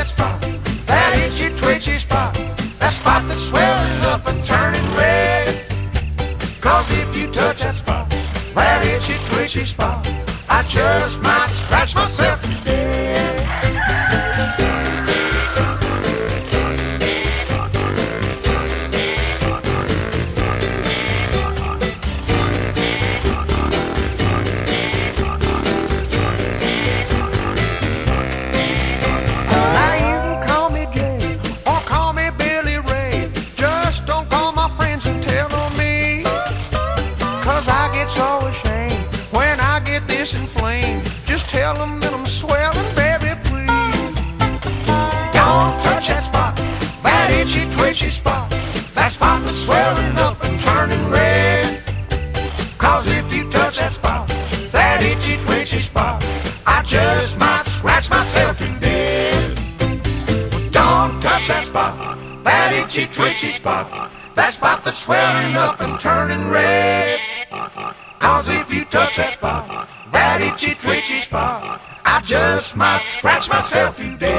[0.00, 0.40] That spot,
[0.86, 2.32] that itchy twitchy spot,
[2.78, 5.46] that spot that's swelling up and turning red.
[6.62, 8.08] Cause if you touch that spot,
[8.54, 10.00] that itchy twitchy spot,
[10.48, 11.49] I just might
[63.20, 67.20] twitchy spot, that spot that's swelling up and turning red.
[68.18, 73.98] Cause if you touch that spot, that itchy twitchy spot, I just might scratch myself
[74.18, 74.29] death.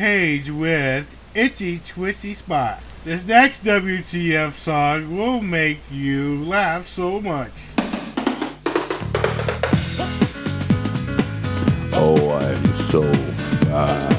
[0.00, 2.80] Page with Itchy Twitchy Spot.
[3.04, 7.52] This next WTF song will make you laugh so much.
[11.92, 13.02] Oh, I'm so
[13.66, 14.16] fat.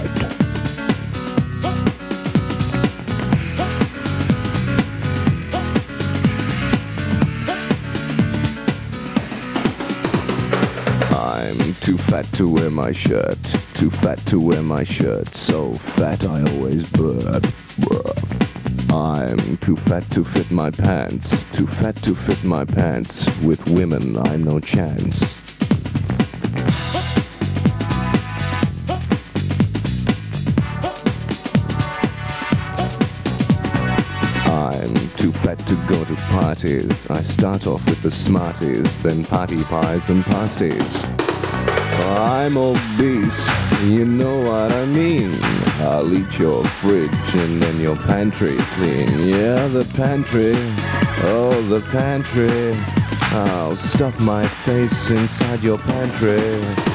[11.12, 13.41] I'm too fat to wear my shirt.
[13.82, 15.34] Too fat to wear my shirt.
[15.34, 17.44] So fat I always burp.
[18.92, 21.32] I'm too fat to fit my pants.
[21.58, 23.26] Too fat to fit my pants.
[23.42, 25.24] With women, I'm no chance.
[34.46, 37.10] I'm too fat to go to parties.
[37.10, 41.21] I start off with the smarties, then party pies and pasties.
[42.00, 43.50] I'm obese,
[43.84, 45.38] you know what I mean.
[45.82, 49.28] I'll eat your fridge and then your pantry clean.
[49.28, 50.54] Yeah, the pantry,
[51.24, 52.74] oh, the pantry.
[53.34, 56.91] I'll stuff my face inside your pantry.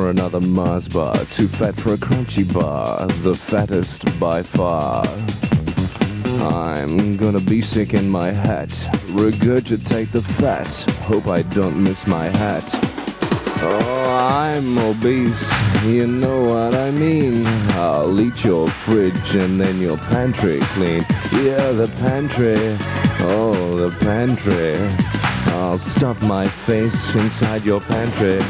[0.00, 5.04] For another Mars bar, too fat for a crunchy bar, the fattest by far.
[6.40, 8.70] I'm gonna be sick in my hat,
[9.12, 10.68] regurgitate the fat,
[11.02, 12.64] hope I don't miss my hat.
[13.62, 15.52] Oh, I'm obese,
[15.84, 17.46] you know what I mean.
[17.76, 21.04] I'll eat your fridge and then your pantry clean.
[21.30, 22.56] Yeah, the pantry,
[23.28, 24.78] oh, the pantry.
[25.52, 28.40] I'll stuff my face inside your pantry.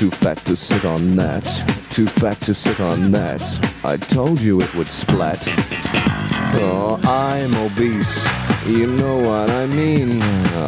[0.00, 1.44] Too fat to sit on that.
[1.90, 3.42] Too fat to sit on that.
[3.84, 5.42] I told you it would splat.
[6.56, 8.16] Oh, I'm obese.
[8.66, 10.22] You know what I mean.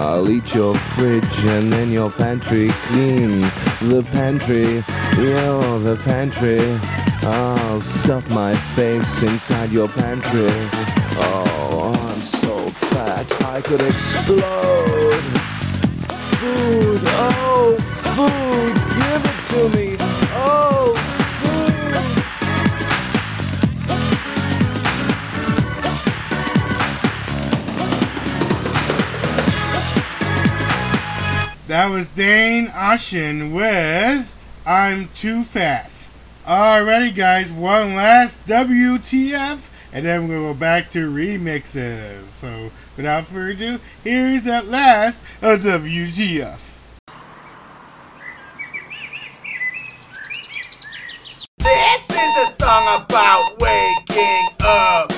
[0.05, 3.41] I'll eat your fridge and then your pantry clean.
[3.81, 4.85] The pantry,
[5.17, 6.61] yeah, the pantry.
[7.23, 10.53] I'll stuff my face inside your pantry.
[11.17, 15.25] Oh, I'm so fat I could explode.
[16.37, 17.77] Food, oh,
[18.15, 18.92] food,
[19.53, 19.97] to me.
[20.35, 20.95] Oh.
[31.69, 34.35] That was Dane Oshin with
[34.65, 36.09] I'm Too Fat.
[36.47, 42.27] Alrighty, guys, one last WTF, and then we're gonna go back to remixes.
[42.27, 46.73] So, without further ado, here's that last WTF.
[51.59, 55.12] This is a song about waking up.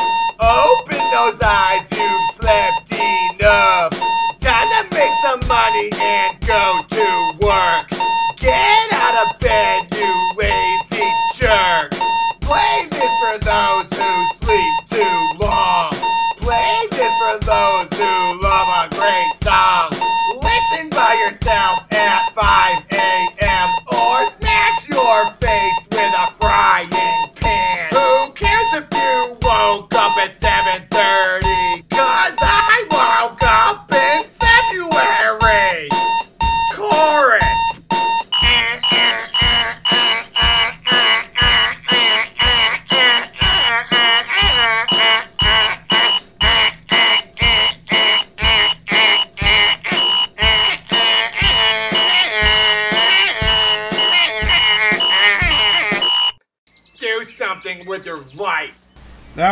[29.74, 30.43] Woke up at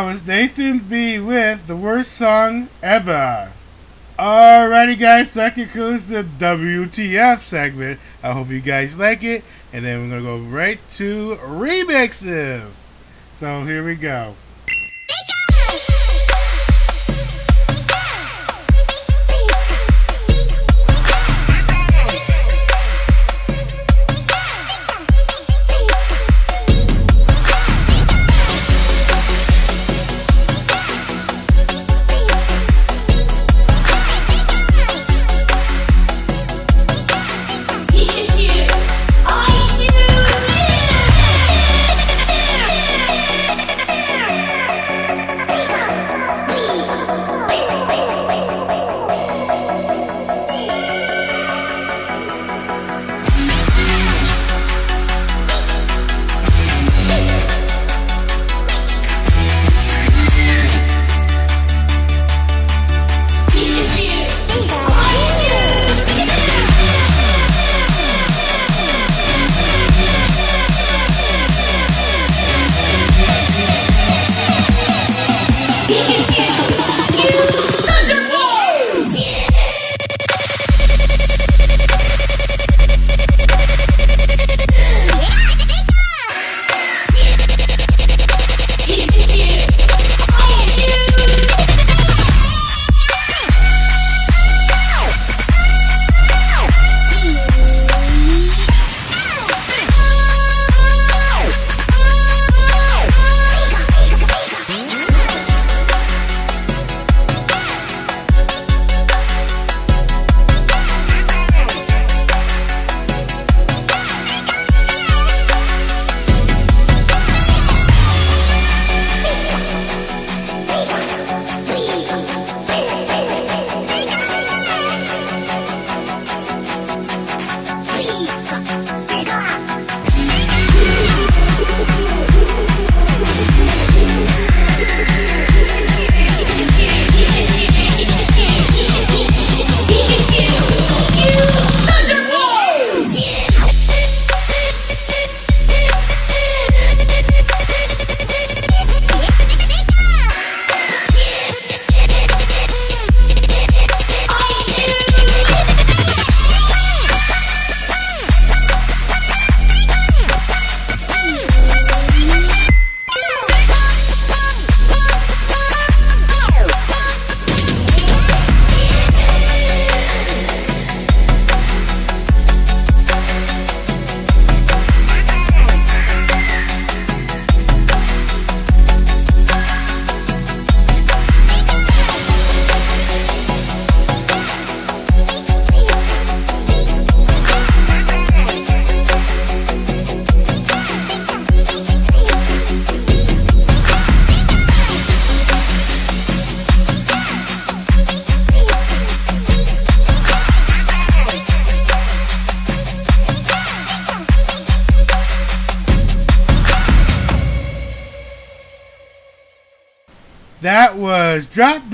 [0.03, 3.53] That was Nathan B with the worst song ever.
[4.19, 8.01] Alrighty, guys, that concludes the WTF segment.
[8.21, 12.89] I hope you guys like it, and then we're gonna go right to remixes.
[13.33, 14.35] So here we go.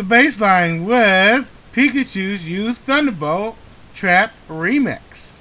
[0.09, 3.59] Baseline with Pikachu's Use Thunderbolt
[3.93, 5.35] Trap Remix.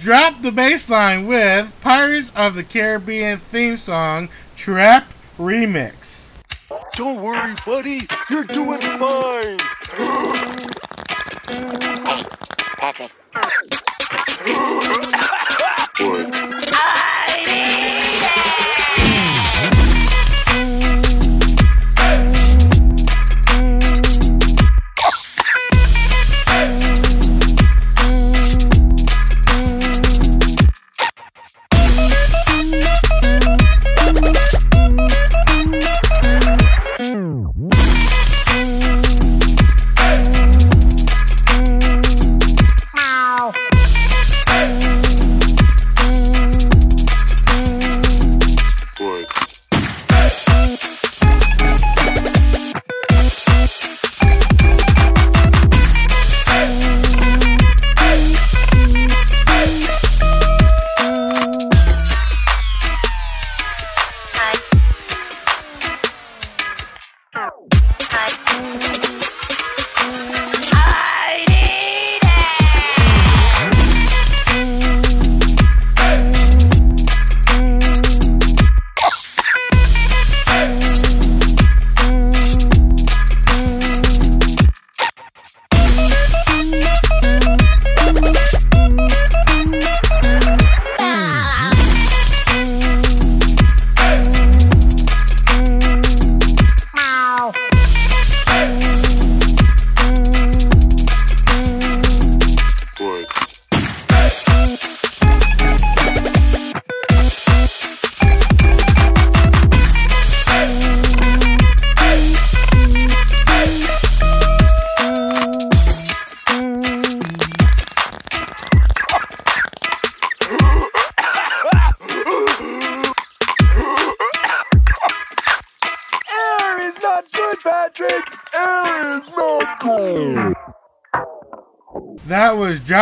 [0.00, 6.30] Drop the Bassline with Pirates of the Caribbean theme song Trap Remix.
[6.92, 8.00] Don't worry, buddy.
[8.30, 9.58] You're doing fine.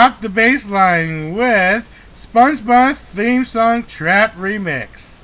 [0.09, 5.18] Drop the Bassline with SpongeBob theme song Trap Remix.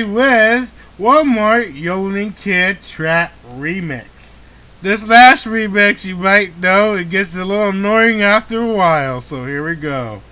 [0.00, 4.40] With Walmart more Kid Trap remix.
[4.80, 9.44] This last remix, you might know, it gets a little annoying after a while, so
[9.44, 10.22] here we go.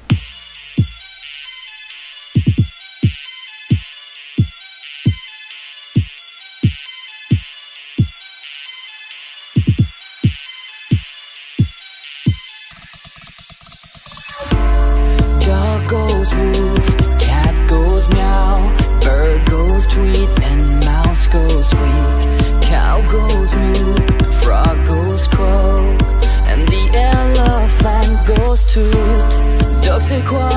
[30.23, 30.50] quiet.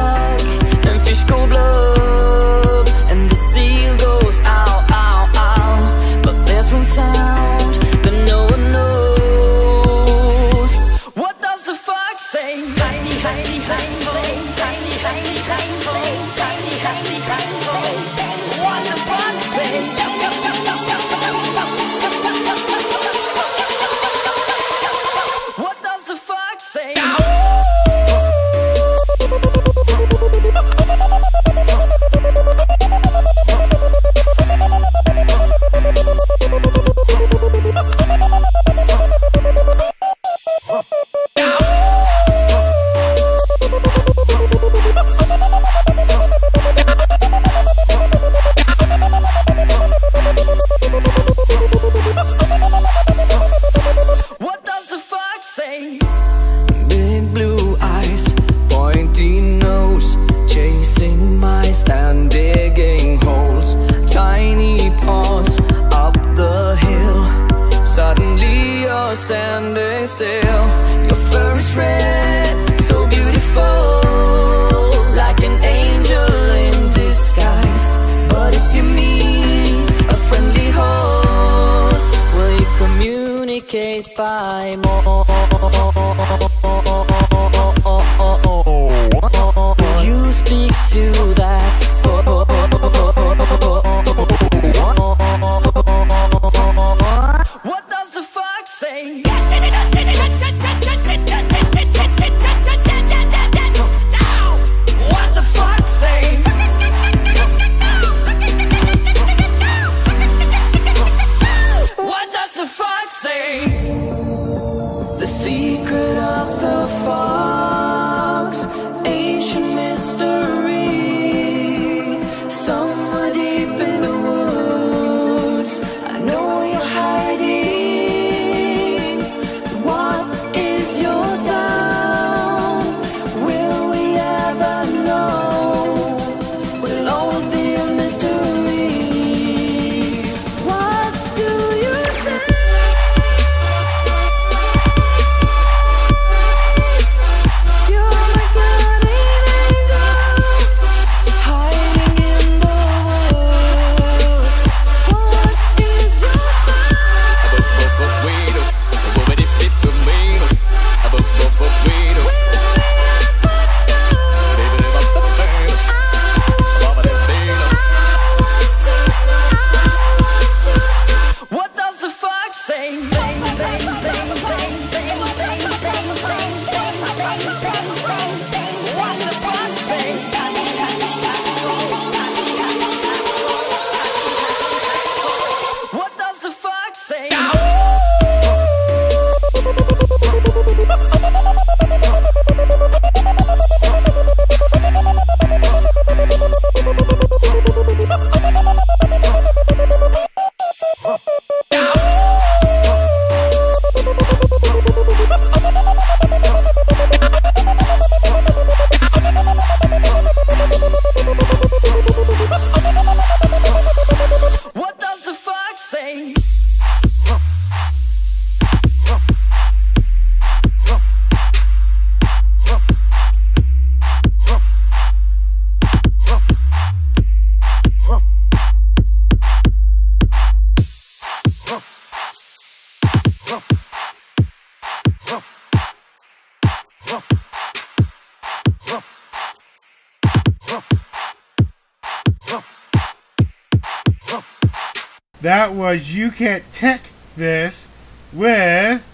[245.53, 247.87] That was You Can't tick This
[248.33, 249.07] with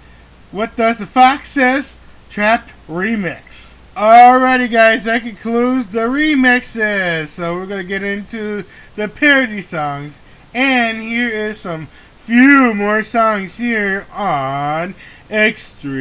[0.53, 1.99] What Does the Fox Says
[2.29, 3.75] Trap Remix.
[3.93, 7.27] Alrighty, guys, that concludes the remixes.
[7.27, 8.63] So we're going to get into
[8.95, 10.21] the parody songs.
[10.53, 11.87] And here is some
[12.19, 14.95] few more songs here on
[15.29, 15.91] Extreme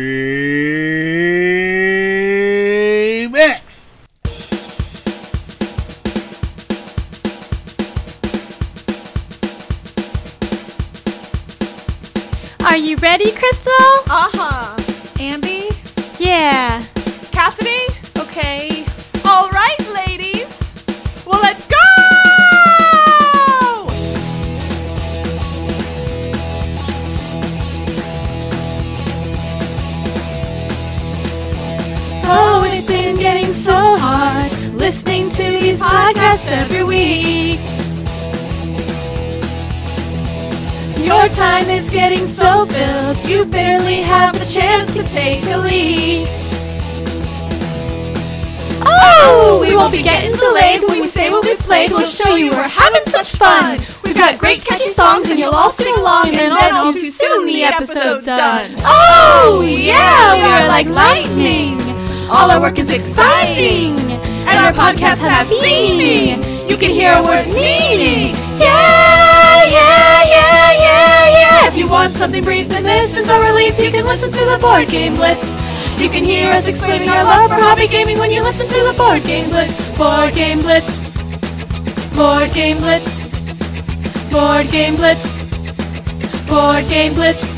[3.35, 3.88] X.
[12.85, 13.73] you ready, Crystal?
[14.09, 14.77] Uh huh.
[15.19, 15.69] Ambi?
[16.21, 16.85] Yeah.
[17.33, 17.87] Cassidy?
[18.17, 18.85] Okay.
[19.25, 20.47] All right, ladies.
[21.27, 21.77] Well, let's go!
[32.31, 37.78] Oh, it's been getting so hard listening to these podcasts every week.
[41.05, 46.29] Your time is getting so filled, you barely have the chance to take a leak.
[48.81, 51.91] Oh, we won't be getting delayed when we say what we've played.
[51.91, 53.81] We'll show you we're having such fun.
[54.05, 56.29] We've got great catchy songs and you'll all sing along.
[56.29, 58.75] And then all too soon the episode's done.
[58.81, 61.81] Oh, yeah, we are like lightning.
[62.31, 63.99] All our work is exciting.
[64.49, 66.43] And our podcasts have meaning.
[66.69, 68.35] You can hear our words meaning.
[68.59, 69.08] Yeah,
[69.71, 71.69] yeah, yeah, yeah, yeah.
[71.69, 73.79] If you want something brief, then this is a relief.
[73.79, 75.49] You can listen to the board game blitz.
[76.01, 78.95] You can hear us explaining our love for hobby gaming when you listen to the
[78.97, 79.75] board game blitz.
[79.97, 81.09] Board game blitz.
[82.15, 83.09] Board game blitz.
[84.31, 85.27] Board game blitz.
[86.47, 87.58] Board game blitz.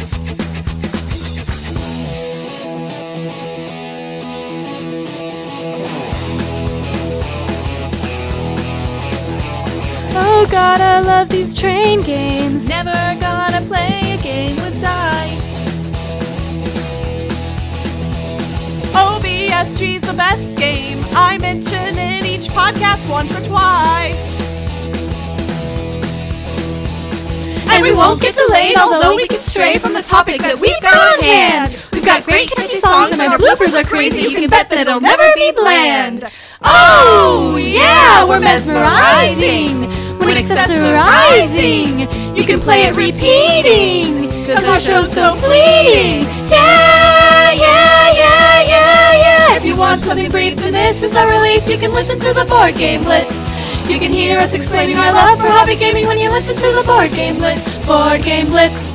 [10.51, 12.69] God, I love these train games.
[12.69, 12.91] Never
[13.21, 15.51] gonna play a game with dice.
[18.93, 21.05] OBSG's the best game.
[21.13, 24.19] I mention in each podcast once or twice.
[27.71, 31.15] And we won't get delayed, although we can stray from the topic that we've got
[31.15, 31.79] on hand.
[31.93, 34.23] We've got great catchy songs and our bloopers are crazy.
[34.23, 36.29] You can bet that it'll never be bland.
[36.63, 40.00] Oh, yeah, we're mesmerizing.
[40.31, 44.31] When accessorizing, you can play it repeating.
[44.47, 46.23] Cause our show's so fleeting.
[46.49, 49.57] Yeah, yeah, yeah, yeah, yeah.
[49.57, 51.69] If you want something brief, then this is a relief.
[51.69, 53.35] You can listen to the board game blitz.
[53.91, 56.85] You can hear us exclaiming our love for hobby gaming when you listen to the
[56.85, 57.65] board game blitz.
[57.85, 58.90] Board game blitz.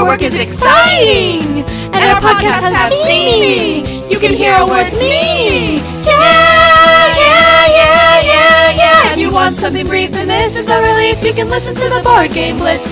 [0.00, 1.42] Our work is exciting,
[1.92, 4.10] and our podcast has meaning.
[4.10, 5.76] You can hear our words meaning.
[6.08, 9.12] Yeah, yeah, yeah, yeah, yeah.
[9.12, 11.22] If you want something brief, then this is a relief.
[11.22, 12.90] You can listen to the board game blitz.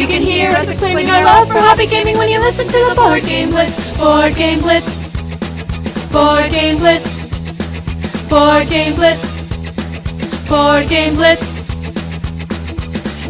[0.00, 2.94] You can hear us exclaiming our love for hobby gaming when you listen to the
[2.96, 3.76] board game blitz.
[3.98, 4.88] Board game blitz.
[6.10, 7.04] Board game blitz.
[8.30, 10.48] Board game blitz.
[10.48, 11.44] Board game blitz.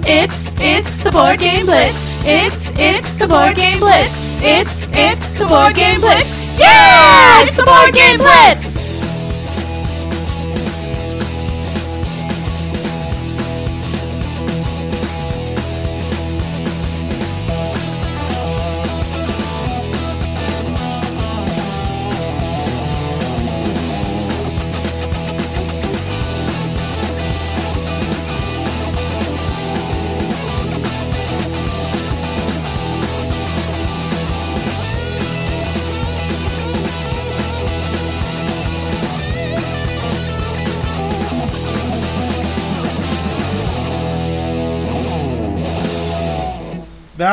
[0.07, 1.98] It's it's the board game blitz.
[2.24, 4.15] It's it's the board game blitz.
[4.43, 6.31] It's it's the board game blitz.
[6.59, 8.76] Yeah, it's the board game blitz.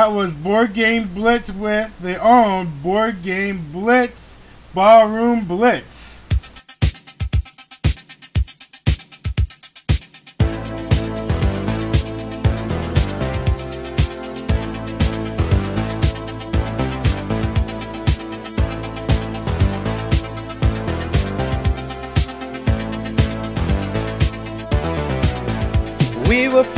[0.03, 4.37] That was Board Game Blitz with their own um, Board Game Blitz
[4.73, 6.22] Ballroom Blitz.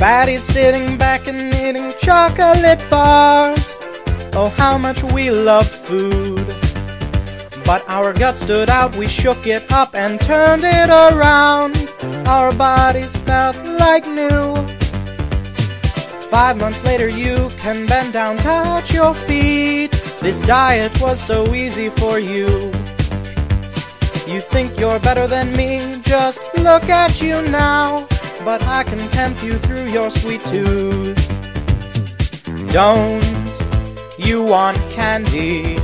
[0.05, 3.75] We sitting back and eating chocolate bars.
[4.33, 6.45] Oh, how much we love food.
[7.65, 11.91] But our gut stood out, we shook it up and turned it around.
[12.27, 14.53] Our bodies felt like new.
[16.29, 19.91] Five months later, you can bend down, touch your feet.
[20.19, 22.47] This diet was so easy for you.
[24.27, 28.07] You think you're better than me, just look at you now.
[28.45, 31.17] But I can tempt you through your sweet tooth.
[32.71, 33.25] Don't
[34.19, 35.79] you want candy?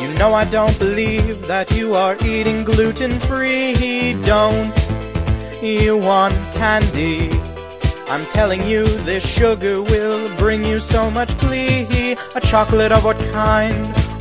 [0.00, 4.12] You know I don't believe that you are eating gluten free.
[4.24, 4.72] Don't
[5.60, 7.28] you want candy?
[8.06, 12.16] I'm telling you, this sugar will bring you so much glee.
[12.36, 13.74] A chocolate of what kind?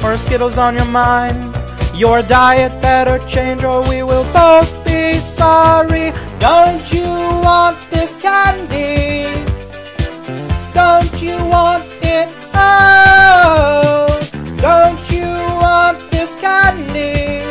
[0.03, 1.55] Or Skittles on your mind?
[1.95, 6.11] Your diet better change or we will both be sorry.
[6.41, 7.05] Don't you
[7.43, 9.29] want this candy?
[10.73, 12.33] Don't you want it?
[12.55, 14.19] Oh,
[14.57, 15.29] don't you
[15.61, 17.45] want this candy?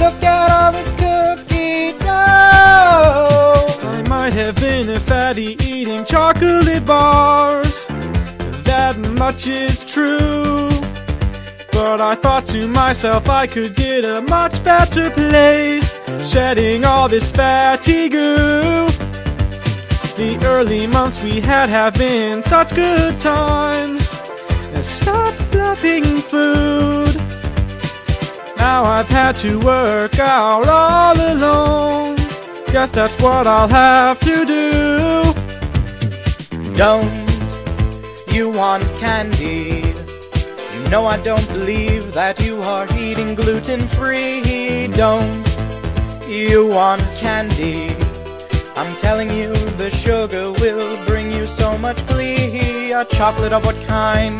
[0.00, 3.88] Look at all this cookie dough.
[3.88, 7.86] I might have been a fatty eating chocolate bars.
[8.64, 10.70] That much is true.
[11.72, 17.30] But I thought to myself I could get a much better place, shedding all this
[17.32, 18.88] fatty goo.
[20.16, 24.08] The early months we had have been such good times.
[24.82, 27.16] Stop loving food.
[28.56, 32.16] Now I've had to work out all alone.
[32.72, 35.32] Guess that's what I'll have to do.
[36.76, 37.30] Don't
[38.32, 39.79] you want candy?
[40.90, 44.88] Know I don't believe that you are eating gluten free.
[44.88, 45.46] Don't
[46.26, 47.94] you want candy?
[48.74, 52.90] I'm telling you, the sugar will bring you so much glee.
[52.90, 54.34] A chocolate of what kind?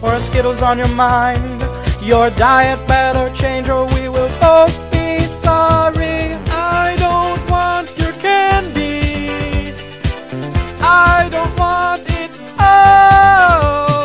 [0.00, 1.60] Or a Skittles on your mind?
[2.02, 6.34] Your diet better change or we will both be sorry.
[6.48, 9.72] I don't want your candy.
[10.80, 12.30] I don't want it.
[12.60, 13.95] Oh,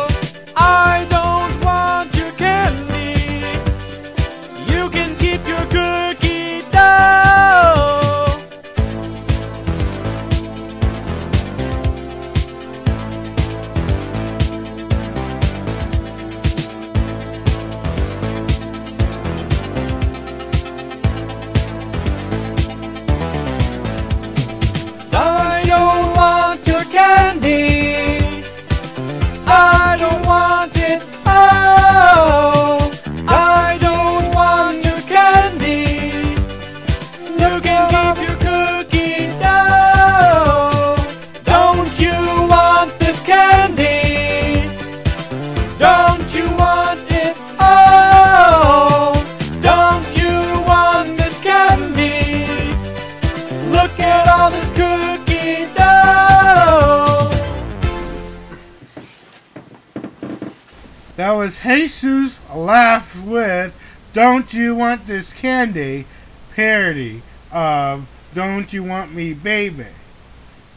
[61.16, 63.74] That was Jesus Laugh with
[64.14, 66.06] Don't You Want This Candy
[66.54, 67.20] parody
[67.50, 69.88] of Don't You Want Me Baby.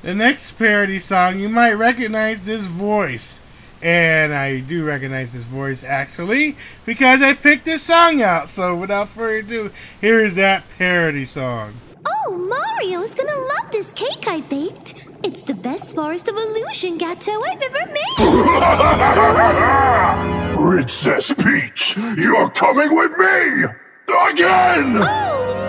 [0.02, 3.40] The next parody song, you might recognize this voice.
[3.82, 8.50] And I do recognize this voice actually because I picked this song out.
[8.50, 9.72] So without further ado,
[10.02, 11.76] here is that parody song.
[12.06, 14.96] Oh, Mario is gonna love this cake I baked.
[15.28, 18.16] It's the best Forest of Illusion gâteau I've ever made.
[20.56, 23.64] Princess Peach, you're coming with me!
[24.30, 24.98] Again!
[24.98, 25.65] Oh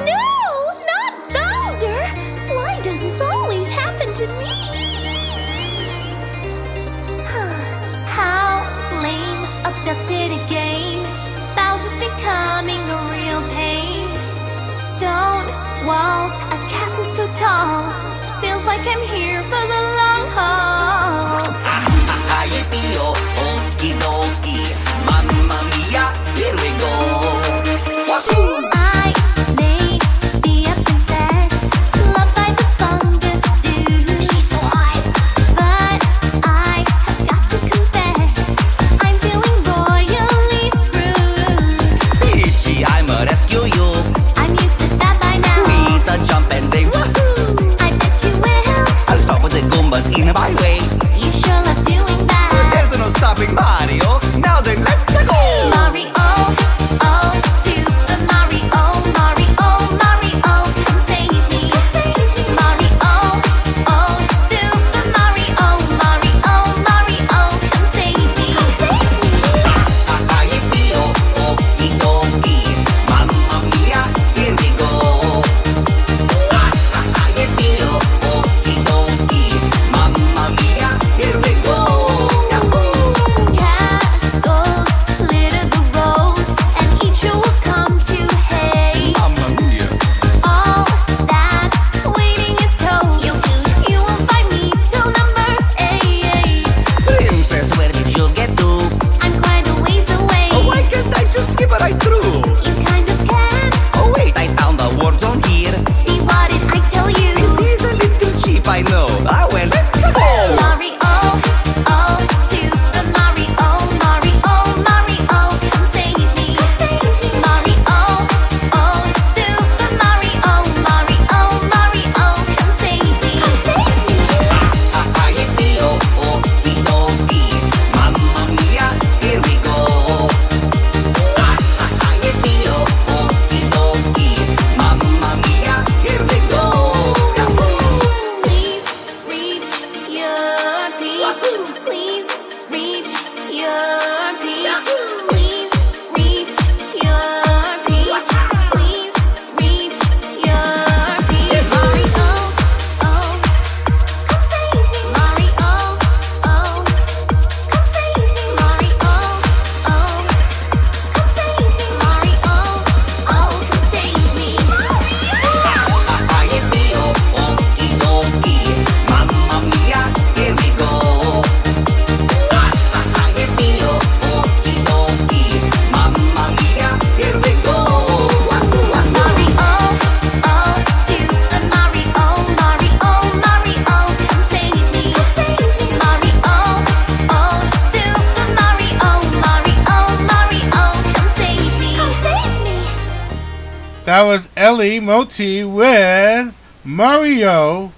[195.06, 197.92] Moti with Mario,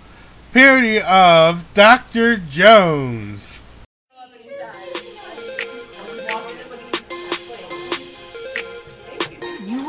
[0.52, 2.36] parody of Dr.
[2.36, 3.60] Jones.
[9.66, 9.88] You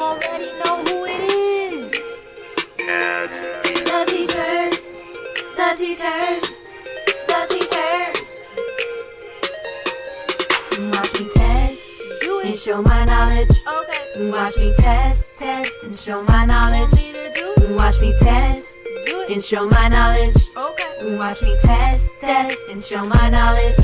[12.60, 13.50] show my knowledge.
[13.66, 14.30] Okay.
[14.32, 16.92] Watch me test, test and show my knowledge.
[17.70, 18.80] Watch me test
[19.30, 20.36] and show my knowledge.
[20.58, 21.18] Okay.
[21.18, 23.76] Watch me test, test and show my knowledge.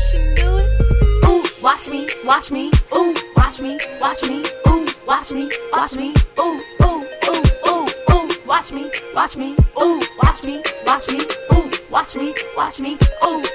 [1.26, 6.14] Ooh, watch me, watch me, ooh, watch me, watch me, ooh, watch me, watch me,
[6.38, 11.22] ooh, ooh, ooh, ooh, ooh, watch me, watch me, ooh, watch me, watch me,
[11.54, 13.55] ooh, watch me, watch me, ooh.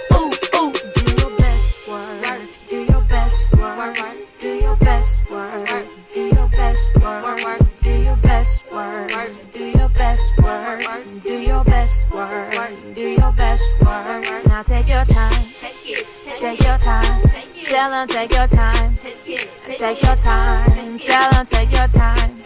[4.40, 9.12] Do your best work, do your best work, do your best work,
[9.52, 10.82] do your best work,
[11.20, 14.46] do your best work, do your best work.
[14.46, 16.06] Now take your time, take it,
[16.38, 17.22] take your time,
[17.66, 22.36] tell them take your time, take your time, tell them take your time,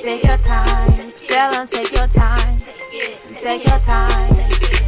[0.00, 2.58] take your time, tell them take your time,
[3.42, 4.36] take your time.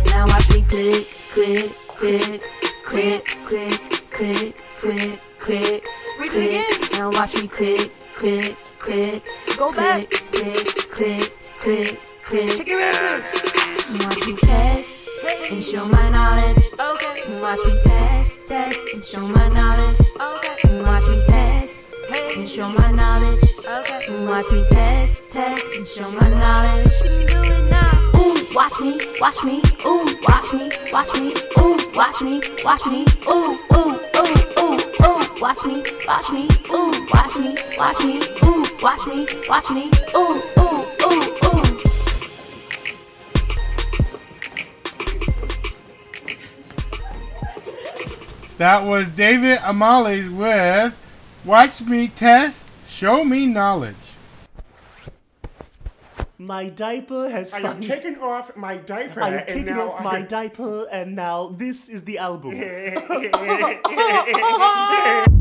[0.06, 2.42] Now watch me click, click, click,
[2.84, 5.84] click, click, click, click, click,
[6.18, 6.92] click.
[6.92, 9.24] Now watch me click, click, click.
[9.56, 10.08] Go back.
[10.10, 12.56] Click, click, click, click.
[12.56, 13.42] Check your answers.
[13.92, 15.08] Watch me test
[15.50, 16.58] and show my knowledge.
[16.78, 17.40] Okay.
[17.40, 19.98] Watch me test, test and show my knowledge.
[20.20, 20.82] Okay.
[20.82, 21.94] Watch me test
[22.36, 23.40] and show my knowledge.
[23.66, 24.26] Okay.
[24.26, 26.86] Watch me test, test and show my knowledge.
[27.04, 28.10] You can do it now.
[28.16, 29.62] Ooh, watch me, watch me.
[29.86, 31.34] Ooh, watch me, watch me.
[31.58, 33.04] Ooh, watch me, watch me.
[33.28, 35.40] Ooh, ooh, ooh, ooh, ooh.
[35.40, 36.48] Watch me, watch me.
[36.72, 38.20] Ooh, watch me, watch me.
[38.44, 39.90] Ooh, watch me, watch me.
[40.14, 41.64] Ooh, ooh, ooh, ooh.
[48.58, 50.94] That was David Amali with
[51.44, 53.96] Watch Me Test, Show Me Knowledge.
[56.50, 60.22] My diaper has I have taken off my diaper I have taken off I- my
[60.22, 62.58] diaper and now this is the album.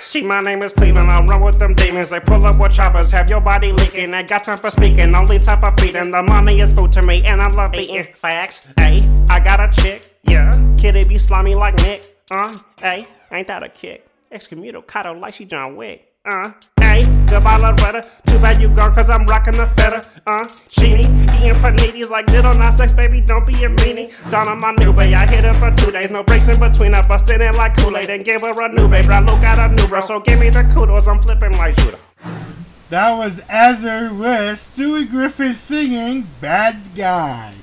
[0.00, 1.10] See, my name is Cleveland.
[1.10, 2.10] I run with them demons.
[2.10, 4.14] They pull up with choppers, have your body leaking.
[4.14, 6.10] I got time for speaking, only time for feeding.
[6.10, 8.08] The money is food to me, and I love eating.
[8.14, 8.70] Facts.
[8.78, 10.18] Hey, I got a chick.
[10.22, 12.16] Yeah, kitty be slimy like Nick.
[12.30, 14.06] Uh, hey, ain't that a kick?
[14.32, 16.06] Excommunicado like she John Wick.
[16.24, 16.50] Uh,
[16.80, 18.02] hey, goodbye Loretta.
[18.26, 20.02] Too bad you gone cause I'm rocking the feta.
[20.26, 21.06] Uh, Sheenie,
[21.38, 24.12] eating paninis like little not sex, baby, don't be a meanie.
[24.30, 26.92] Down on my new bay, I hit her for two days, no breaks in between.
[26.92, 29.08] I busted in like Kool-Aid and gave her a new baby.
[29.08, 31.98] I look at a new bro, so give me the kudos, I'm flipping like Judah.
[32.90, 37.54] That was Azure with Stewie Griffin singing Bad Guy.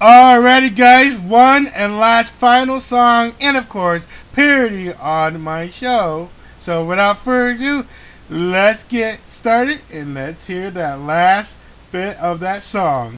[0.00, 6.28] Alrighty, guys, one and last final song, and of course, parody on my show.
[6.58, 7.86] So, without further ado,
[8.30, 11.58] let's get started and let's hear that last
[11.92, 13.16] bit of that song.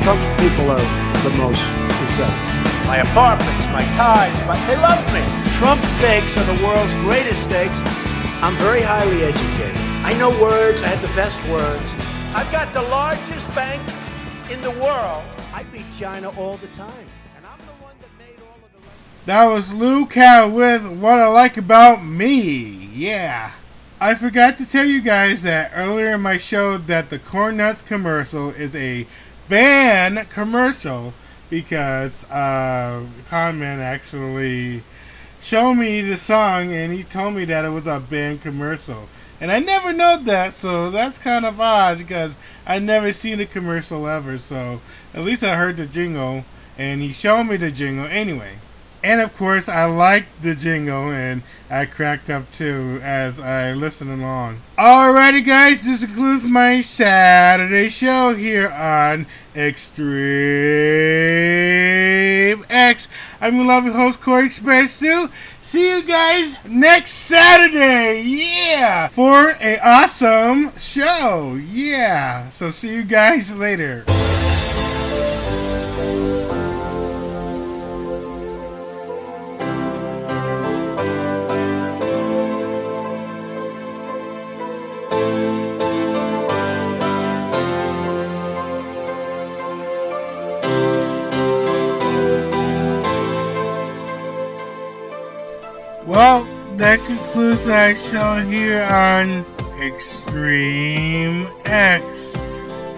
[0.00, 1.60] Says Trump's people are the most
[2.00, 2.86] incredible.
[2.86, 5.22] My apartments, my ties, my, they love me.
[5.58, 7.82] Trump steaks are the world's greatest steaks.
[8.42, 9.76] I'm very highly educated.
[10.02, 10.82] I know words.
[10.82, 11.92] I have the best words.
[12.34, 13.82] I've got the largest bank
[14.50, 15.24] in the world.
[15.52, 17.06] I beat China all the time.
[17.36, 19.26] And I'm the one that made all of the.
[19.26, 22.88] That was Lou Cow with What I Like About Me.
[22.94, 23.52] Yeah.
[24.00, 27.82] I forgot to tell you guys that earlier in my show that the Corn Nuts
[27.82, 29.06] commercial is a
[29.50, 31.12] banned commercial
[31.50, 34.82] because uh, Con Man actually
[35.40, 39.08] showed me the song and he told me that it was a banned commercial.
[39.40, 42.36] And I never know that, so that's kind of odd because
[42.66, 44.38] I never seen a commercial ever.
[44.38, 44.80] So
[45.12, 46.44] at least I heard the jingle
[46.78, 48.52] and he showed me the jingle anyway.
[49.02, 54.10] And of course, I liked the jingle and I cracked up too as I listened
[54.10, 54.58] along.
[54.76, 59.24] Alrighty, guys, this concludes my Saturday show here on
[59.56, 60.10] Extreme
[62.68, 63.08] X.
[63.40, 65.28] I'm your loving host, Corey Express 2.
[65.60, 72.48] See you guys next Saturday, yeah, for a awesome show, yeah.
[72.50, 74.04] So see you guys later.
[96.10, 96.42] Well,
[96.76, 99.46] that concludes our show here on
[99.80, 102.34] Extreme X.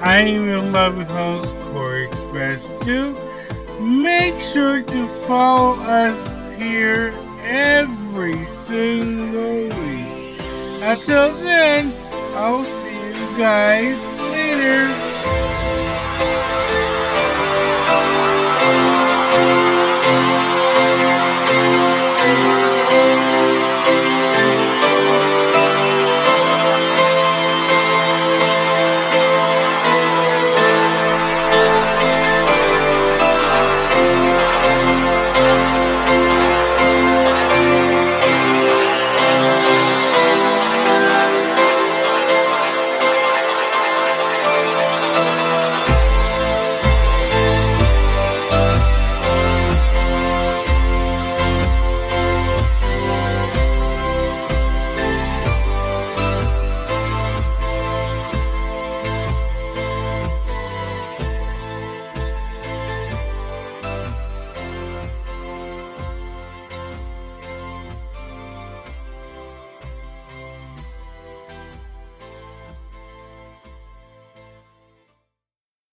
[0.01, 3.15] I am your loving host, Corey Express 2.
[3.83, 6.25] Make sure to follow us
[6.57, 7.13] here
[7.43, 10.41] every single week.
[10.81, 11.93] Until then,
[12.37, 14.03] I'll see you guys
[14.33, 14.89] later.